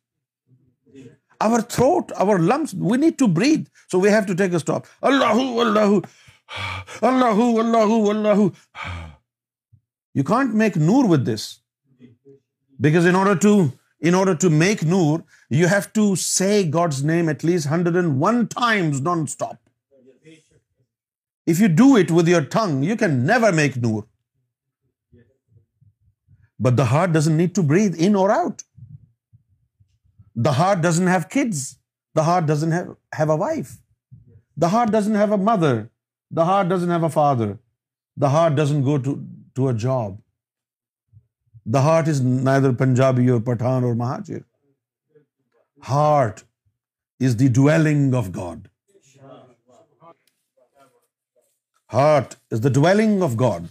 our 1.44 1.60
throat 1.74 2.12
our 2.22 2.38
lungs 2.52 2.74
we 2.80 2.98
need 2.98 3.18
to 3.18 3.26
breathe 3.38 3.68
so 3.92 4.00
we 4.00 4.08
have 4.14 4.20
to 4.26 4.34
take 4.42 4.50
a 4.50 4.56
stop 4.56 4.86
اللہ 5.10 5.32
ہو 5.38 5.60
اللہ 5.60 5.80
ہو 5.80 6.00
اللہ 7.06 7.40
ہو 7.40 7.48
اللہ 7.60 7.82
ہو 7.92 8.08
اللہ 8.10 8.40
ہو 8.42 8.48
you 10.14 10.24
can't 10.32 10.54
make 10.62 10.76
Noor 10.76 11.04
with 11.10 11.26
this 11.28 11.46
because 12.86 13.06
in 13.06 13.16
order 13.16 13.36
to 13.42 13.56
in 14.08 14.14
order 14.14 14.34
to 14.42 14.50
make 14.50 14.84
Noor 14.84 15.18
you 15.54 15.68
have 15.70 15.88
to 15.94 16.14
say 16.24 16.62
God's 16.74 17.04
name 17.04 17.28
at 17.28 17.44
least 17.44 17.66
hundred 17.70 17.96
and 18.02 18.22
one 18.24 18.44
times 18.54 19.00
don't 19.04 19.28
stop 19.28 19.54
If 21.46 21.60
you 21.64 21.68
do 21.82 21.88
it 21.96 22.10
with 22.18 22.28
your 22.28 22.42
tongue, 22.56 22.82
you 22.88 22.96
can 23.02 23.20
never 23.26 23.52
make 23.60 23.76
noor. 23.84 24.04
But 26.66 26.76
the 26.80 26.86
heart 26.92 27.12
doesn't 27.12 27.36
need 27.42 27.54
to 27.58 27.62
breathe 27.62 28.00
in 28.08 28.14
or 28.14 28.30
out. 28.30 28.64
The 30.46 30.52
heart 30.58 30.82
doesn't 30.82 31.12
have 31.14 31.28
kids. 31.36 31.62
The 32.14 32.24
heart 32.24 32.46
doesn't 32.46 32.76
have 33.20 33.30
a 33.36 33.36
wife. 33.44 33.76
The 34.56 34.68
heart 34.76 34.92
doesn't 34.92 35.20
have 35.22 35.32
a 35.32 35.40
mother. 35.50 35.74
The 36.30 36.44
heart 36.44 36.68
doesn't 36.68 36.92
have 36.96 37.08
a 37.10 37.14
father. 37.18 37.50
The 38.16 38.30
heart 38.36 38.56
doesn't 38.56 38.84
go 38.90 38.98
to 39.08 39.68
a 39.68 39.72
job. 39.72 40.18
The 41.64 41.80
heart 41.80 42.08
is 42.08 42.20
neither 42.22 42.72
Punjabi 42.72 43.28
or 43.30 43.40
Pathan 43.40 43.84
or 43.90 43.94
Mahajir. 44.04 44.42
Heart 45.90 46.44
is 47.28 47.38
the 47.44 47.54
dwelling 47.62 48.10
of 48.22 48.32
God. 48.40 48.58
Heart 51.92 52.34
is 52.52 52.62
the 52.64 52.68
dwelling 52.74 53.22
of 53.22 53.30
God 53.40 53.62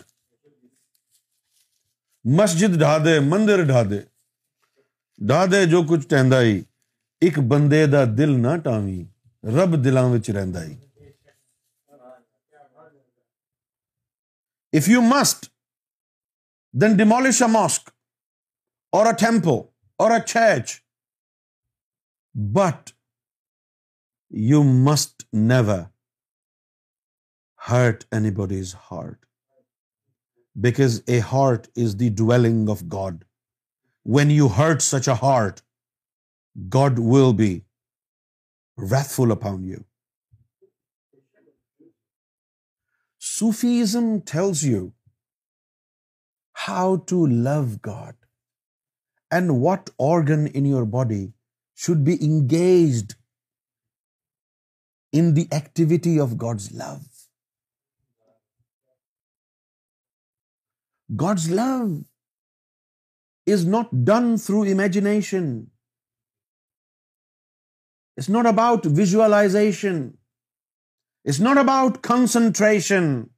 مسجد 2.39 2.73
ڈھا 2.79 2.97
دے 3.03 3.19
مندر 3.27 3.61
ڈھا 3.67 3.81
دے 3.89 3.99
ڈھا 5.27 5.43
دے 5.51 5.63
جو 5.71 5.81
کچھ 5.89 6.07
ٹہندا 6.09 6.39
ایک 7.25 7.37
بندے 7.51 7.85
دا 7.91 8.03
دل 8.17 8.29
نہ 8.41 8.55
ٹاوی 8.63 8.99
رب 9.57 9.83
دلان 9.83 10.17
if 14.77 14.89
you 14.93 15.01
must 15.01 15.45
then 16.81 16.97
demolish 16.97 17.41
a 17.41 17.47
mosque 17.53 17.89
or 18.97 19.05
a 19.05 19.13
temple 19.19 19.57
or 20.03 20.17
church 20.27 20.75
but 22.57 22.91
you 24.49 24.63
must 24.87 25.23
never 25.47 25.83
hurt 27.69 28.05
anybody's 28.17 28.75
heart, 28.89 29.17
because 30.67 30.95
a 31.17 31.17
heart 31.31 31.67
is 31.85 31.97
the 32.03 32.11
dwelling 32.21 32.61
of 32.75 32.85
God. 32.95 33.17
When 34.17 34.31
you 34.35 34.47
hurt 34.59 34.85
such 34.85 35.09
a 35.13 35.17
heart, 35.23 35.61
God 36.75 37.01
will 37.13 37.33
be 37.41 37.51
wrathful 38.91 39.33
upon 39.35 39.59
you. 39.71 39.81
Sufism 43.31 44.07
tells 44.31 44.63
you 44.69 44.79
how 46.69 46.87
to 47.13 47.19
love 47.49 47.75
God 47.89 48.15
and 49.37 49.53
what 49.67 49.93
organ 50.09 50.47
in 50.61 50.71
your 50.71 50.85
body 50.97 51.23
should 51.85 52.03
be 52.09 52.15
engaged 52.29 53.15
in 55.21 55.33
the 55.39 55.47
activity 55.59 56.17
of 56.27 56.37
God's 56.47 56.73
love. 56.83 57.07
God's 61.15 61.49
love 61.49 61.89
is 63.45 63.65
not 63.65 64.03
done 64.05 64.37
through 64.37 64.63
imagination. 64.75 65.71
It's 68.15 68.29
not 68.29 68.45
about 68.45 68.85
visualization. 68.85 70.17
It's 71.25 71.39
not 71.39 71.57
about 71.57 72.01
concentration. 72.03 73.31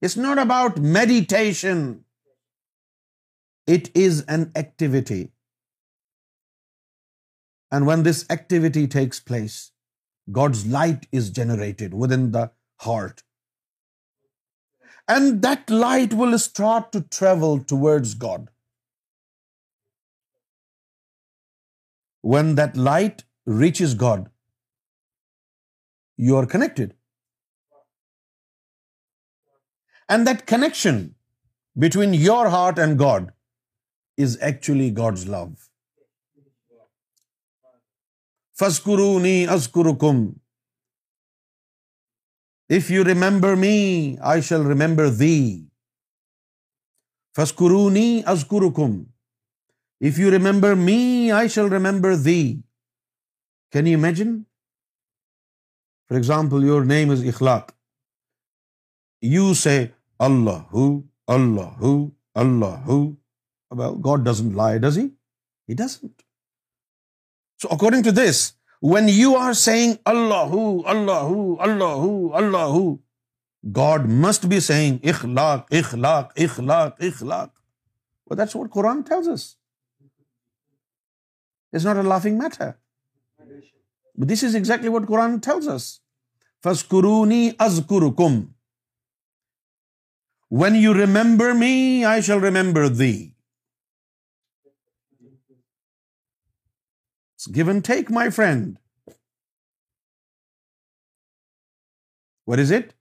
It's 0.00 0.16
not 0.16 0.38
about 0.38 0.78
meditation. 0.78 2.04
It 3.66 3.90
is 3.94 4.24
an 4.36 4.50
activity. 4.54 5.32
And 7.70 7.86
when 7.86 8.02
this 8.04 8.24
activity 8.30 8.86
takes 8.86 9.20
place, 9.20 9.72
God's 10.30 10.66
light 10.66 11.06
is 11.12 11.30
generated 11.30 11.92
within 11.92 12.30
the 12.30 12.52
heart. 12.80 13.20
And 15.10 15.42
that 15.42 15.70
light 15.70 16.12
will 16.18 16.34
start 16.34 16.92
to 16.92 16.98
travel 17.18 17.58
toward 17.68 18.06
God 18.22 18.44
when 22.34 22.56
that 22.56 22.76
light 22.88 23.22
reaches 23.82 23.94
God 24.00 24.28
you 26.28 26.36
are 26.38 26.44
connected 26.52 26.92
and 30.08 30.26
that 30.28 30.46
connection 30.48 31.06
between 31.86 32.14
your 32.14 32.46
heart 32.52 32.78
and 32.78 33.00
God 33.00 33.30
is 34.24 34.36
actually 34.50 34.90
God's 34.98 35.26
love 35.30 35.44
فسکرونی 38.62 39.36
ازکرکم 39.52 39.98
کم 40.28 40.28
if 42.76 42.90
you 42.90 43.04
remember 43.04 43.54
me 43.60 44.14
I 44.32 44.42
shall 44.42 44.66
remember 44.66 45.06
thee 45.20 45.66
فسکرونی 47.36 48.22
them 48.50 48.98
if 50.08 50.18
you 50.18 50.30
remember 50.30 50.74
me 50.84 51.30
I 51.36 51.48
shall 51.54 51.72
remember 51.72 52.14
thee 52.24 52.40
can 53.72 53.86
you 53.86 53.98
imagine 53.98 54.36
for 56.08 56.16
example 56.16 56.64
your 56.66 56.84
name 56.94 57.10
is 57.10 57.24
Akhlaq 57.34 57.70
you 59.32 59.52
say 59.62 59.76
Allah 60.26 60.80
Allah 61.34 61.84
Allah 62.44 62.90
God 64.04 64.24
doesn't 64.30 64.54
lie 64.56 64.78
does 64.88 64.98
he 64.98 65.74
doesn't 65.84 66.22
so 67.62 67.68
according 67.74 68.02
to 68.02 68.10
this 68.24 68.52
when 68.90 69.08
you 69.08 69.36
are 69.38 69.52
saying 69.58 69.92
Allah 70.12 70.54
Allah 70.90 71.28
Allah 71.66 72.06
Allah 72.38 72.76
God 73.76 74.06
must 74.24 74.46
be 74.52 74.58
saying 74.68 75.06
Akhlaq 75.10 75.66
Akhlaq 75.80 76.32
Akhlaq 76.44 77.02
Akhlaq 77.08 77.48
that's 78.38 78.56
what 78.56 78.70
Quran 78.74 79.00
tells 79.08 79.28
us 79.34 79.44
is 81.72 81.86
not 81.86 81.96
a 81.96 82.02
laughing 82.08 82.38
matter 82.42 82.70
this 84.32 84.44
is 84.44 84.54
exactly 84.56 84.88
what 84.94 85.06
Quran 85.08 85.36
tells 85.48 85.68
us 85.74 85.86
فس 86.64 86.86
قرونی 86.88 87.48
is 87.66 87.80
come 87.90 88.40
when 90.62 90.76
you 90.76 90.94
remember 91.04 91.52
me 91.58 92.04
I 92.08 92.22
shall 92.30 92.44
remember 92.44 92.88
thee 92.94 93.12
It's 97.42 97.50
give 97.54 97.70
and 97.70 97.82
take, 97.86 98.10
my 98.16 98.24
friend. 98.34 98.66
What 102.50 102.60
is 102.64 102.70
it? 102.76 102.92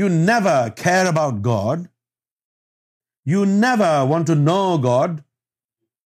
You 0.00 0.08
never 0.16 0.56
care 0.80 1.06
about 1.12 1.38
God. 1.46 1.86
You 3.32 3.46
never 3.52 3.90
want 4.10 4.28
to 4.32 4.36
know 4.40 4.64
God. 4.88 5.14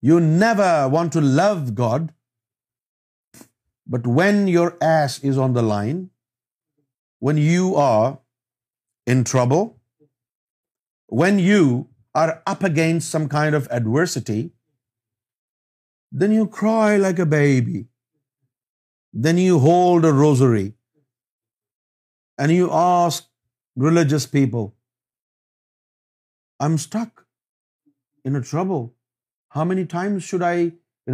You 0.08 0.18
never 0.26 0.70
want 0.94 1.14
to 1.18 1.22
love 1.40 1.64
God. 1.80 2.06
But 3.96 4.06
when 4.20 4.46
your 4.52 4.68
ass 4.90 5.16
is 5.32 5.40
on 5.48 5.56
the 5.56 5.64
line, 5.70 5.98
when 7.30 7.42
you 7.46 7.74
are 7.86 8.06
in 9.08 9.26
trouble, 9.32 9.68
when 11.24 11.42
you 11.46 11.64
are 12.20 12.32
up 12.52 12.62
against 12.68 13.14
some 13.16 13.24
kind 13.34 13.58
of 13.58 13.66
adversity, 13.78 14.40
then 16.22 16.36
you 16.36 16.46
cry 16.60 16.96
like 17.04 17.20
a 17.24 17.32
baby. 17.34 17.80
Then 19.26 19.38
you 19.42 19.58
hold 19.64 20.06
a 20.06 20.12
rosary 20.20 20.68
and 22.38 22.52
you 22.52 22.68
ask 22.78 23.28
religious 23.88 24.24
people, 24.34 24.64
I'm 26.66 26.78
stuck 26.84 27.26
in 28.30 28.40
a 28.40 28.44
trouble. 28.50 28.82
How 29.58 29.64
many 29.72 29.84
times 29.94 30.28
should 30.28 30.46
I 30.48 30.54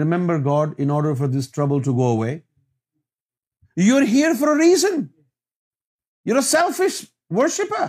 remember 0.04 0.38
God 0.48 0.80
in 0.86 0.94
order 0.98 1.14
for 1.20 1.28
this 1.36 1.50
trouble 1.58 1.82
to 1.88 1.96
go 2.00 2.10
away? 2.16 2.32
You're 3.86 4.08
here 4.16 4.34
for 4.42 4.52
a 4.52 4.58
reason. 4.66 5.00
You're 6.24 6.44
a 6.44 6.50
selfish 6.56 7.00
worshipper. 7.42 7.88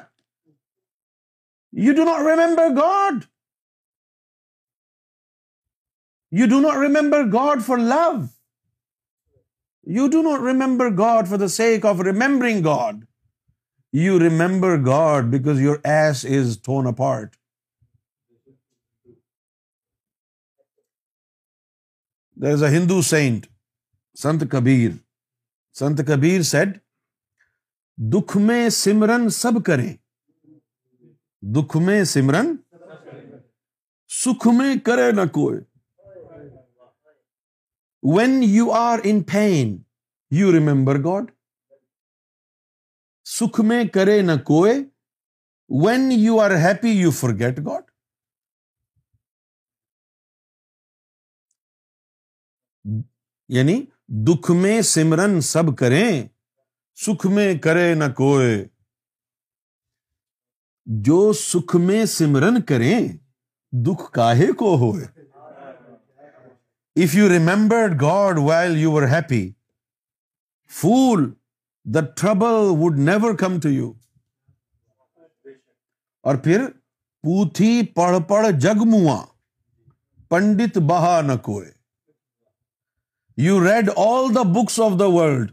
you 1.79 1.93
do 1.95 2.03
not 2.05 2.19
remember 2.37 2.69
God 2.77 3.23
you 6.39 6.45
do 6.49 6.59
not 6.61 6.77
remember 6.83 7.23
God 7.33 7.61
for 7.65 7.77
love 7.91 8.11
you 9.97 10.07
do 10.11 10.21
not 10.21 10.41
remember 10.47 10.87
God 10.97 11.29
for 11.29 11.37
the 11.39 11.47
sake 11.55 11.85
of 11.85 12.01
remembering 12.05 12.63
God 12.65 13.05
you 13.99 14.19
remember 14.19 14.75
God 14.87 15.31
because 15.35 15.61
your 15.61 15.77
ass 15.93 16.25
is 16.39 16.59
thrown 16.63 16.87
a 16.87 16.91
part 16.97 17.35
there 22.41 22.51
is 22.53 22.63
a 22.63 22.69
Hindu 22.77 23.01
saint 23.13 23.45
Sant 24.21 24.51
Kabir 24.51 24.91
سنت 25.79 26.07
کبیر 26.07 26.41
set 26.53 26.77
دکھ 28.13 28.37
میں 28.47 28.67
سمرن 28.83 29.29
سب 29.41 29.63
کریں 29.65 29.93
دکھ 31.55 31.75
میں 31.85 32.03
سمرن 32.05 32.55
سکھ 34.21 34.47
میں 34.57 34.73
کرے 34.85 35.11
نہ 35.15 35.21
کوئی 35.33 35.59
when 38.15 38.41
you 38.43 38.69
are 38.77 38.99
in 39.11 39.21
pain 39.31 39.71
you 40.37 40.51
remember 40.53 40.99
God 41.03 41.31
سکھ 43.35 43.59
میں 43.69 43.83
کرے 43.93 44.21
نہ 44.21 44.31
کوئی 44.45 44.73
when 45.85 46.11
you 46.15 46.39
are 46.39 46.51
happy 46.63 46.89
you 46.99 47.11
forget 47.39 47.59
God 47.65 47.89
یعنی 53.57 53.81
دکھ 54.27 54.51
میں 54.61 54.81
سمرن 54.93 55.39
سب 55.53 55.75
کریں 55.77 56.09
سکھ 57.05 57.25
میں 57.35 57.53
کرے 57.63 57.93
نہ 57.99 58.11
کوئی 58.17 58.63
جو 61.05 61.17
سکھ 61.39 61.75
میں 61.81 62.03
سمرن 62.11 62.59
کریں 62.69 63.07
دکھ 63.85 64.01
کاہے 64.13 64.45
کو 64.57 64.73
ہوئے 64.77 65.05
if 67.03 67.13
you 67.15 67.27
remembered 67.29 67.93
God 68.01 68.37
while 68.47 68.75
you 68.77 68.97
are 68.99 69.03
happy 69.11 69.41
fool 70.79 71.29
the 71.95 72.01
trouble 72.21 72.67
would 72.79 72.97
never 73.09 73.35
come 73.39 73.59
to 73.63 73.69
you 73.69 73.91
اور 76.27 76.35
پھر 76.47 76.65
پوتھی 77.23 77.71
پڑھ 77.95 78.17
پڑھ 78.29 78.47
جگم 78.63 78.95
پنڈت 80.29 80.77
بہا 80.89 81.19
نہ 81.27 81.35
کوئے 81.43 81.71
you 83.45 83.63
read 83.67 83.89
all 84.07 84.35
the 84.35 84.41
books 84.59 84.79
of 84.87 84.99
the 84.99 85.05
world 85.15 85.51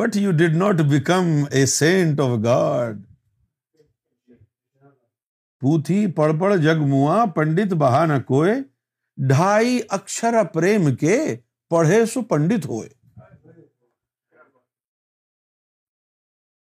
but 0.00 0.16
you 0.24 0.30
did 0.42 0.56
not 0.64 0.80
become 0.90 1.30
a 1.54 1.64
saint 1.78 2.20
of 2.26 2.38
God 2.44 3.06
پوتھی 5.60 6.06
پڑ 6.16 6.30
پڑ 6.40 6.54
جگ 6.56 6.82
پنڈت 7.34 7.72
بہا 7.80 8.04
نہ 8.06 8.12
کوئے 8.26 8.52
ڈھائی 9.30 9.78
اکشر 9.96 10.34
پریم 10.52 10.94
کے 11.00 11.18
پڑھے 11.70 12.04
سو 12.12 12.22
پنڈت 12.30 12.66
ہوئے 12.68 12.88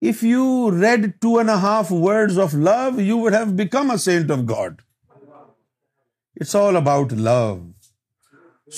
if 0.08 0.22
you 0.24 0.44
read 0.80 1.06
two 1.20 1.36
and 1.38 1.50
half 1.62 1.92
word 1.92 2.38
of 2.44 2.54
love 2.54 3.00
you 3.00 3.18
would 3.18 3.34
have 3.34 3.54
become 3.56 3.90
a 3.90 3.96
saint 4.06 4.30
of 4.30 4.38
God 4.48 4.82
it's 6.40 6.56
all 6.56 6.76
about 6.76 7.12
love 7.28 7.54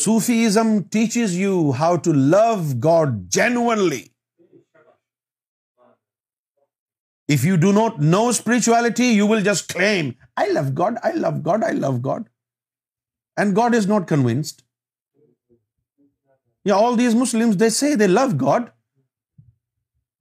Sufism 0.05 0.77
teaches 0.93 1.35
you 1.39 1.71
how 1.79 1.97
to 2.05 2.13
love 2.35 2.47
God 2.85 3.19
genuinely 3.35 4.03
If 7.35 7.45
you 7.49 7.59
do 7.63 7.71
not 7.77 8.01
know 8.13 8.23
spirituality, 8.39 9.07
you 9.19 9.29
will 9.33 9.45
just 9.49 9.75
claim, 9.75 10.11
I 10.43 10.45
love 10.57 10.75
God, 10.81 10.99
I 11.09 11.11
love 11.25 11.39
God, 11.49 11.67
I 11.71 11.71
love 11.85 12.03
God. 12.07 12.27
And 13.43 13.57
God 13.59 13.77
is 13.81 13.87
not 13.93 14.09
convinced. 14.13 14.65
Yeah, 16.69 16.79
all 16.79 16.97
these 17.03 17.19
Muslims, 17.23 17.59
they 17.63 17.71
say 17.77 17.91
they 18.03 18.09
love 18.15 18.37
God. 18.45 18.73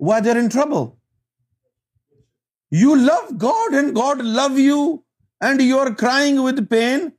Why 0.10 0.20
they're 0.26 0.42
in 0.42 0.50
trouble? 0.56 0.86
You 2.82 2.98
love 3.06 3.32
God 3.46 3.80
and 3.80 3.96
God 3.96 4.22
love 4.42 4.60
you 4.66 4.82
and 5.50 5.64
you're 5.70 5.96
crying 6.04 6.44
with 6.50 6.62
pain. 6.76 7.10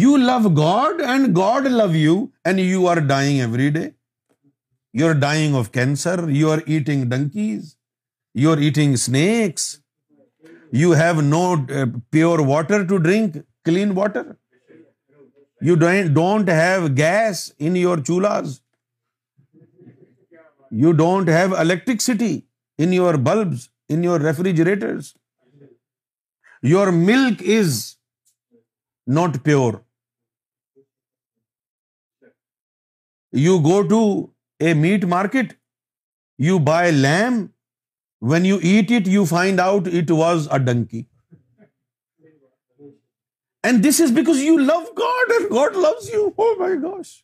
You 0.00 0.18
love 0.24 0.52
God 0.56 1.00
and 1.14 1.32
God 1.40 1.70
love 1.82 1.94
you 2.00 2.16
and 2.44 2.64
you 2.72 2.86
are 2.94 3.00
dying 3.14 3.40
every 3.48 3.72
day. 3.80 3.86
You're 4.92 5.14
dying 5.14 5.54
of 5.54 5.72
cancer, 5.72 6.30
you're 6.30 6.62
eating 6.66 7.08
donkeys, 7.08 7.76
you're 8.34 8.58
eating 8.58 8.96
snakes, 8.96 9.80
you 10.72 10.92
have 10.92 11.22
no 11.22 11.42
uh, 11.52 11.86
pure 12.10 12.42
water 12.42 12.84
to 12.84 12.98
drink, 12.98 13.36
clean 13.64 13.94
water. 13.94 14.38
You 15.60 15.76
don't 15.76 16.48
have 16.48 16.94
gas 16.94 17.52
in 17.58 17.74
your 17.76 17.96
chulas. 17.98 18.60
You 20.70 20.92
don't 20.92 21.26
have 21.26 21.52
electricity 21.52 22.46
in 22.78 22.92
your 22.92 23.18
bulbs, 23.18 23.70
in 23.88 24.04
your 24.04 24.18
refrigerators. 24.18 25.14
Your 26.62 26.92
milk 26.92 27.42
is 27.42 27.96
not 29.06 29.42
pure. 29.42 29.82
You 33.32 33.60
go 33.60 33.86
to 33.88 34.26
a 34.60 34.74
meat 34.74 35.06
market, 35.14 35.54
you 36.38 36.58
buy 36.58 36.90
lamb, 36.90 37.38
when 38.18 38.48
you 38.50 38.58
eat 38.70 38.90
it, 38.90 39.06
you 39.16 39.24
find 39.26 39.60
out 39.60 39.86
it 39.86 40.10
was 40.10 40.48
a 40.50 40.58
donkey. 40.58 41.06
And 43.62 43.82
this 43.82 44.00
is 44.00 44.10
because 44.10 44.42
you 44.42 44.60
love 44.60 44.90
God 44.96 45.32
and 45.36 45.48
God 45.50 45.76
loves 45.76 46.10
you. 46.10 46.34
Oh 46.38 46.52
my 46.58 46.74
gosh. 46.86 47.16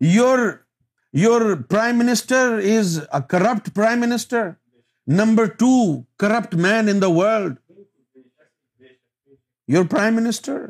Your 0.00 1.56
prime 1.74 1.98
minister 1.98 2.44
is 2.58 2.96
a 3.12 3.22
corrupt 3.34 3.72
prime 3.80 4.06
minister, 4.06 4.44
#2 5.18 5.74
corrupt 6.24 6.56
man 6.68 6.94
in 6.94 7.04
the 7.04 7.10
world. 7.18 7.60
Your 9.76 9.86
prime 9.98 10.18
minister 10.22 10.64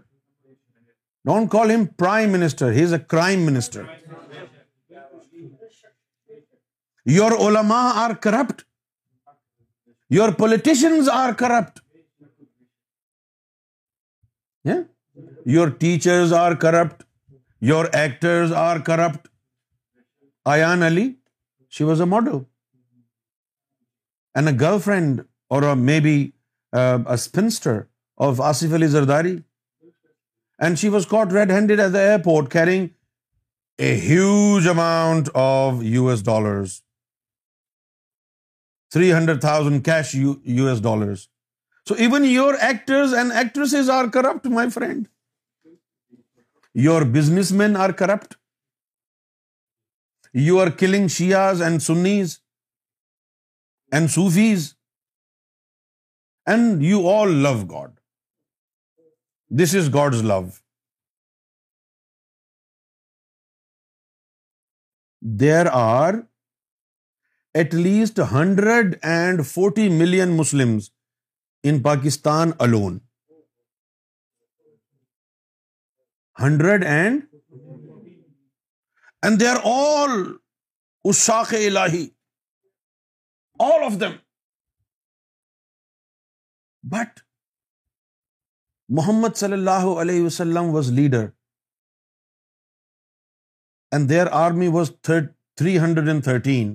don't 1.29 1.51
call 1.55 1.73
him 1.73 1.85
prime 2.03 2.35
minister. 2.37 2.71
He 2.79 2.83
is 2.89 2.95
a 2.99 3.01
crime 3.15 3.45
minister. 3.49 3.87
Your 7.13 7.33
ulama 7.47 7.81
are 8.03 8.15
corrupt. 8.27 8.65
Your 10.17 10.31
politicians 10.41 11.09
are 11.15 11.35
corrupt. 11.43 11.81
Yeah? 14.71 14.83
Your 15.55 15.69
teachers 15.87 16.33
are 16.41 16.57
corrupt. 16.65 17.07
Your 17.71 17.83
actors 18.03 18.53
are 18.63 18.81
corrupt. 18.91 19.31
Ayaan 20.55 20.91
Ali, 20.91 21.07
she 21.69 21.85
was 21.93 22.01
a 22.01 22.07
model. 22.15 22.47
And 24.35 24.49
a 24.49 24.53
girlfriend 24.53 25.27
or 25.49 25.65
a 25.73 25.75
maybe 25.77 26.15
uh, 26.73 26.99
a 27.07 27.17
spinster 27.27 27.77
of 28.19 28.47
Asif 28.51 28.79
Ali 28.83 28.93
Zardari 28.99 29.37
and 30.67 30.81
she 30.83 30.91
was 30.95 31.09
caught 31.13 31.35
red-handed 31.37 31.83
at 31.85 31.95
the 31.97 32.03
airport 32.11 32.51
carrying 32.57 32.85
a 33.87 33.91
huge 34.09 34.67
amount 34.73 35.31
of 35.43 35.83
US 35.95 36.23
dollars, 36.29 36.75
300,000 38.99 39.83
cash 39.91 40.15
US 40.61 40.85
dollars. 40.89 41.27
So 41.89 41.97
even 42.05 42.31
your 42.35 42.53
actors 42.69 43.17
and 43.23 43.35
actresses 43.43 43.91
are 43.97 44.05
corrupt, 44.17 44.47
my 44.61 44.65
friend. 44.77 45.03
Your 46.85 47.01
businessmen 47.17 47.77
are 47.87 47.93
corrupt. 47.99 48.39
You 50.45 50.55
are 50.61 50.71
killing 50.83 51.05
Shias 51.17 51.61
and 51.67 51.85
Sunnis 51.89 52.39
and 53.99 54.11
Sufis. 54.15 54.71
And 56.55 56.89
you 56.93 57.03
all 57.17 57.39
love 57.49 57.67
God. 57.75 57.83
This 59.59 59.73
is 59.79 59.89
God's 59.95 60.21
love. 60.31 60.47
There 65.43 65.69
are 65.81 66.15
at 67.63 67.77
least 67.81 68.19
140 68.25 69.85
million 70.01 70.35
Muslims 70.41 70.91
in 71.73 71.81
Pakistan 71.89 72.57
alone. 72.69 72.99
100 76.47 76.77
and 79.27 79.43
they 79.43 79.51
are 79.51 79.69
all 79.73 80.15
ushaq-e 81.13 81.61
ilahi, 81.69 82.03
all 83.65 83.87
of 83.91 84.03
them. 84.03 84.19
But 86.97 87.23
Muhammad 88.97 89.37
صلی 89.37 89.53
اللہ 89.53 89.85
علیہ 90.01 90.23
وسلم 90.23 90.75
was 90.75 90.91
leader 90.93 91.27
and 93.93 94.09
their 94.09 94.27
army 94.45 94.67
was 94.73 94.91
three 95.09 95.79
hundred 95.79 96.09
and 96.09 96.25
thirteen 96.25 96.75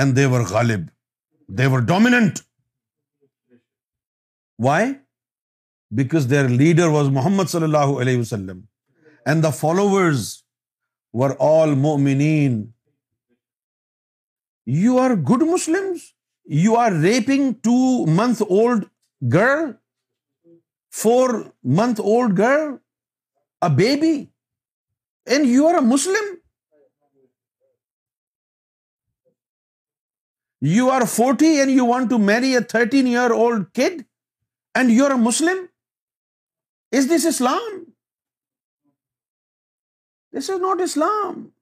and 0.00 0.16
they 0.16 0.24
were 0.32 0.44
Ghalib 0.50 0.86
they 1.58 1.66
were 1.72 1.80
didn't 1.88 2.38
why 4.66 4.92
because 5.96 6.28
their 6.30 6.48
leader 6.62 6.86
was 6.98 7.08
Muhammad 7.18 7.50
صلی 7.54 7.64
اللہ 7.68 7.98
علیہ 8.02 8.20
وسلم 8.20 8.60
and 9.26 9.42
the 9.44 9.50
followers 9.58 10.26
were 11.20 11.30
all 11.48 11.74
مومنین 11.88 12.62
you 14.82 14.98
are 15.00 15.10
good 15.34 15.42
Muslim 15.52 15.92
you 16.62 16.76
are 16.78 16.92
raping 17.02 17.52
two 17.62 17.74
month 18.16 18.42
old 18.48 18.84
girl, 19.28 19.74
4-month-old 20.92 22.36
girl, 22.36 22.78
a 23.60 23.70
baby, 23.70 24.30
and 25.26 25.46
you 25.46 25.66
are 25.66 25.76
a 25.76 25.82
Muslim? 25.82 26.38
You 30.60 30.90
are 30.90 31.06
40 31.06 31.60
and 31.60 31.70
you 31.72 31.84
want 31.84 32.08
to 32.10 32.18
marry 32.18 32.54
a 32.54 32.60
13-year-old 32.60 33.72
kid 33.72 34.04
and 34.74 34.90
you're 34.90 35.12
a 35.12 35.18
Muslim? 35.18 35.68
Is 36.92 37.08
this 37.08 37.24
Islam? 37.24 37.86
This 40.32 40.48
is 40.48 40.60
not 40.60 40.80
Islam. 40.80 41.52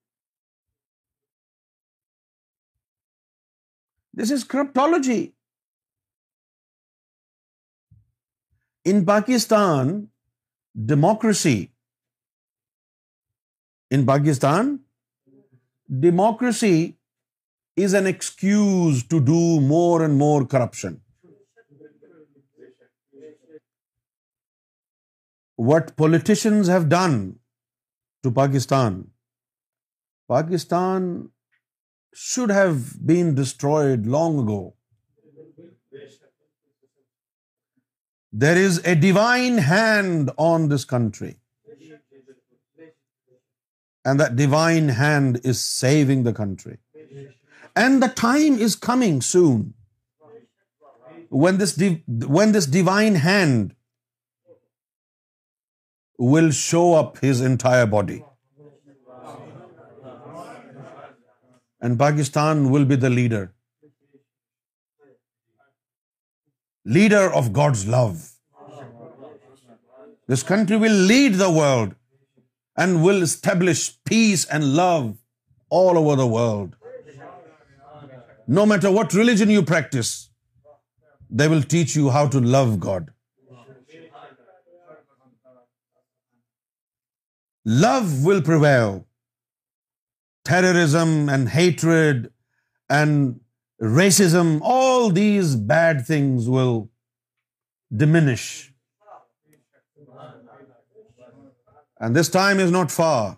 This 4.13 4.31
is 4.31 4.45
cryptology. 4.45 5.29
In 8.91 8.99
Pakistan, 9.09 9.89
democracy 10.93 11.57
is 17.85 17.95
an 18.01 18.09
excuse 18.13 19.03
to 19.13 19.21
do 19.31 19.39
more 19.69 20.01
and 20.07 20.19
more 20.23 20.41
corruption. 20.55 20.97
What 25.71 25.95
politicians 26.05 26.73
have 26.77 26.91
done 26.99 27.17
to 28.25 28.35
Pakistan 28.43 29.01
should 32.27 32.57
have 32.61 32.77
been 33.15 33.35
destroyed 33.43 34.13
long 34.19 34.45
ago. 34.47 34.63
There 38.33 38.57
is 38.57 38.81
a 38.85 38.95
divine 38.95 39.59
hand 39.59 40.31
on 40.37 40.69
this 40.69 40.85
country. 40.85 41.37
And 44.05 44.21
that 44.21 44.37
divine 44.37 44.89
hand 45.01 45.41
is 45.45 45.61
saving 45.61 46.23
the 46.23 46.33
country. 46.33 46.79
And 47.77 48.03
the 48.03 48.09
time 48.09 48.57
is 48.67 48.77
coming 48.77 49.21
soon 49.21 49.75
when 51.29 51.59
this 51.59 52.67
divine 52.67 53.17
hand 53.17 53.77
will 56.19 56.51
show 56.51 56.95
up 56.95 57.19
his 57.19 57.41
entire 57.41 57.87
body. 57.87 58.25
And 61.81 61.99
Pakistan 61.99 62.71
will 62.71 62.85
be 62.85 62.97
the 62.97 63.11
leader. 63.11 63.49
leader 66.85 67.29
of 67.31 67.53
God's 67.53 67.87
love. 67.87 68.29
This 70.27 70.43
country 70.43 70.77
will 70.77 70.93
lead 70.93 71.35
the 71.35 71.51
world 71.51 71.95
and 72.77 73.03
will 73.03 73.23
establish 73.23 73.91
peace 74.05 74.45
and 74.45 74.75
love 74.75 75.17
all 75.71 75.99
over 75.99 76.15
the 76.17 76.27
world. 76.27 76.77
No 78.47 78.67
matter 78.67 78.91
what 78.91 79.13
religion 79.15 79.51
you 79.51 79.63
practice, 79.63 80.31
they 81.29 81.49
will 81.49 81.63
teach 81.63 81.97
you 81.97 82.11
how 82.11 82.27
to 82.29 82.41
love 82.41 82.81
God. 82.81 83.13
Love 87.65 88.25
will 88.25 88.41
prevail. 88.41 89.05
Terrorism 90.45 91.29
and 91.29 91.49
hatred 91.49 92.33
and 92.89 93.41
racism, 93.81 94.61
all 94.63 94.79
all 95.01 95.11
these 95.17 95.49
bad 95.73 95.97
things 96.07 96.49
will 96.57 96.71
diminish 98.01 98.43
and 102.01 102.17
this 102.19 102.31
time 102.33 102.59
is 102.65 102.71
not 102.73 102.91
for 102.91 103.31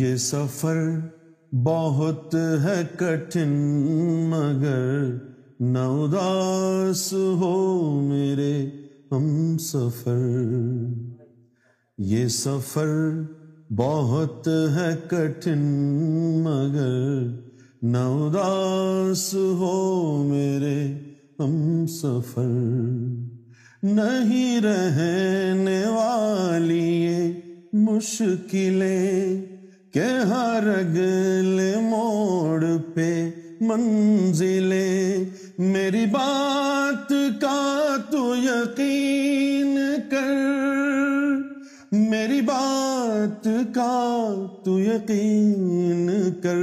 یہ 0.00 0.16
سفر 0.30 0.76
بہت 1.64 2.34
ہے 2.64 2.80
کٹھن 2.98 3.50
مگر 4.30 5.16
نہ 5.72 5.78
اداس 6.02 7.12
ہو 7.40 7.54
میرے 8.08 8.52
ہم 9.12 9.56
سفر 9.70 10.24
یہ 12.12 12.26
سفر 12.42 12.88
بہت 13.78 14.48
ہے 14.76 14.88
کٹھن 15.10 15.60
مگر 16.44 17.57
نہ 17.82 17.98
اداس 18.26 19.20
ہو 19.58 19.66
میرے 20.28 20.74
ہم 21.40 21.84
سفر 21.88 22.48
نہیں 23.86 24.60
رہنے 24.62 25.82
والی 25.88 27.32
مشکلیں 27.82 29.40
کہ 29.94 30.06
ہر 30.30 30.64
گل 30.94 31.60
موڑ 31.90 32.60
پہ 32.94 33.08
منزلیں 33.68 35.24
میری 35.72 36.04
بات 36.12 37.12
کا 37.40 37.96
تو 38.10 38.34
یقین 38.44 39.78
کر 40.10 40.32
میری 41.92 42.40
بات 42.46 43.48
کا 43.74 43.92
تو 44.64 44.78
یقین 44.80 46.08
کر 46.42 46.58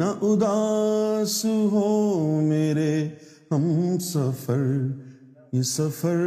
نہ 0.00 0.04
اداس 0.24 1.44
ہو 1.72 1.88
میرے 2.42 2.92
ہم 3.50 3.98
سفر 4.00 4.62
یہ 5.52 5.62
سفر 5.70 6.20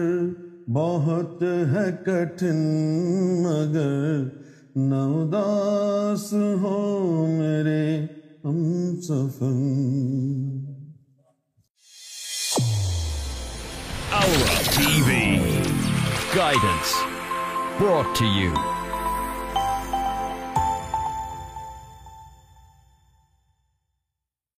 بہت 0.74 1.42
ہے 1.74 1.86
کٹھن 2.06 2.60
مگر 3.44 4.24
نہ 4.76 5.02
اداس 5.22 6.32
ہو 6.62 6.76
میرے 7.40 7.86
ہم 8.46 8.64
سفر 9.10 9.54
Aura 14.16 14.56
TV 14.74 15.16
Guidance 16.34 16.96
brought 17.80 18.16
to 18.16 18.26
you 18.26 18.75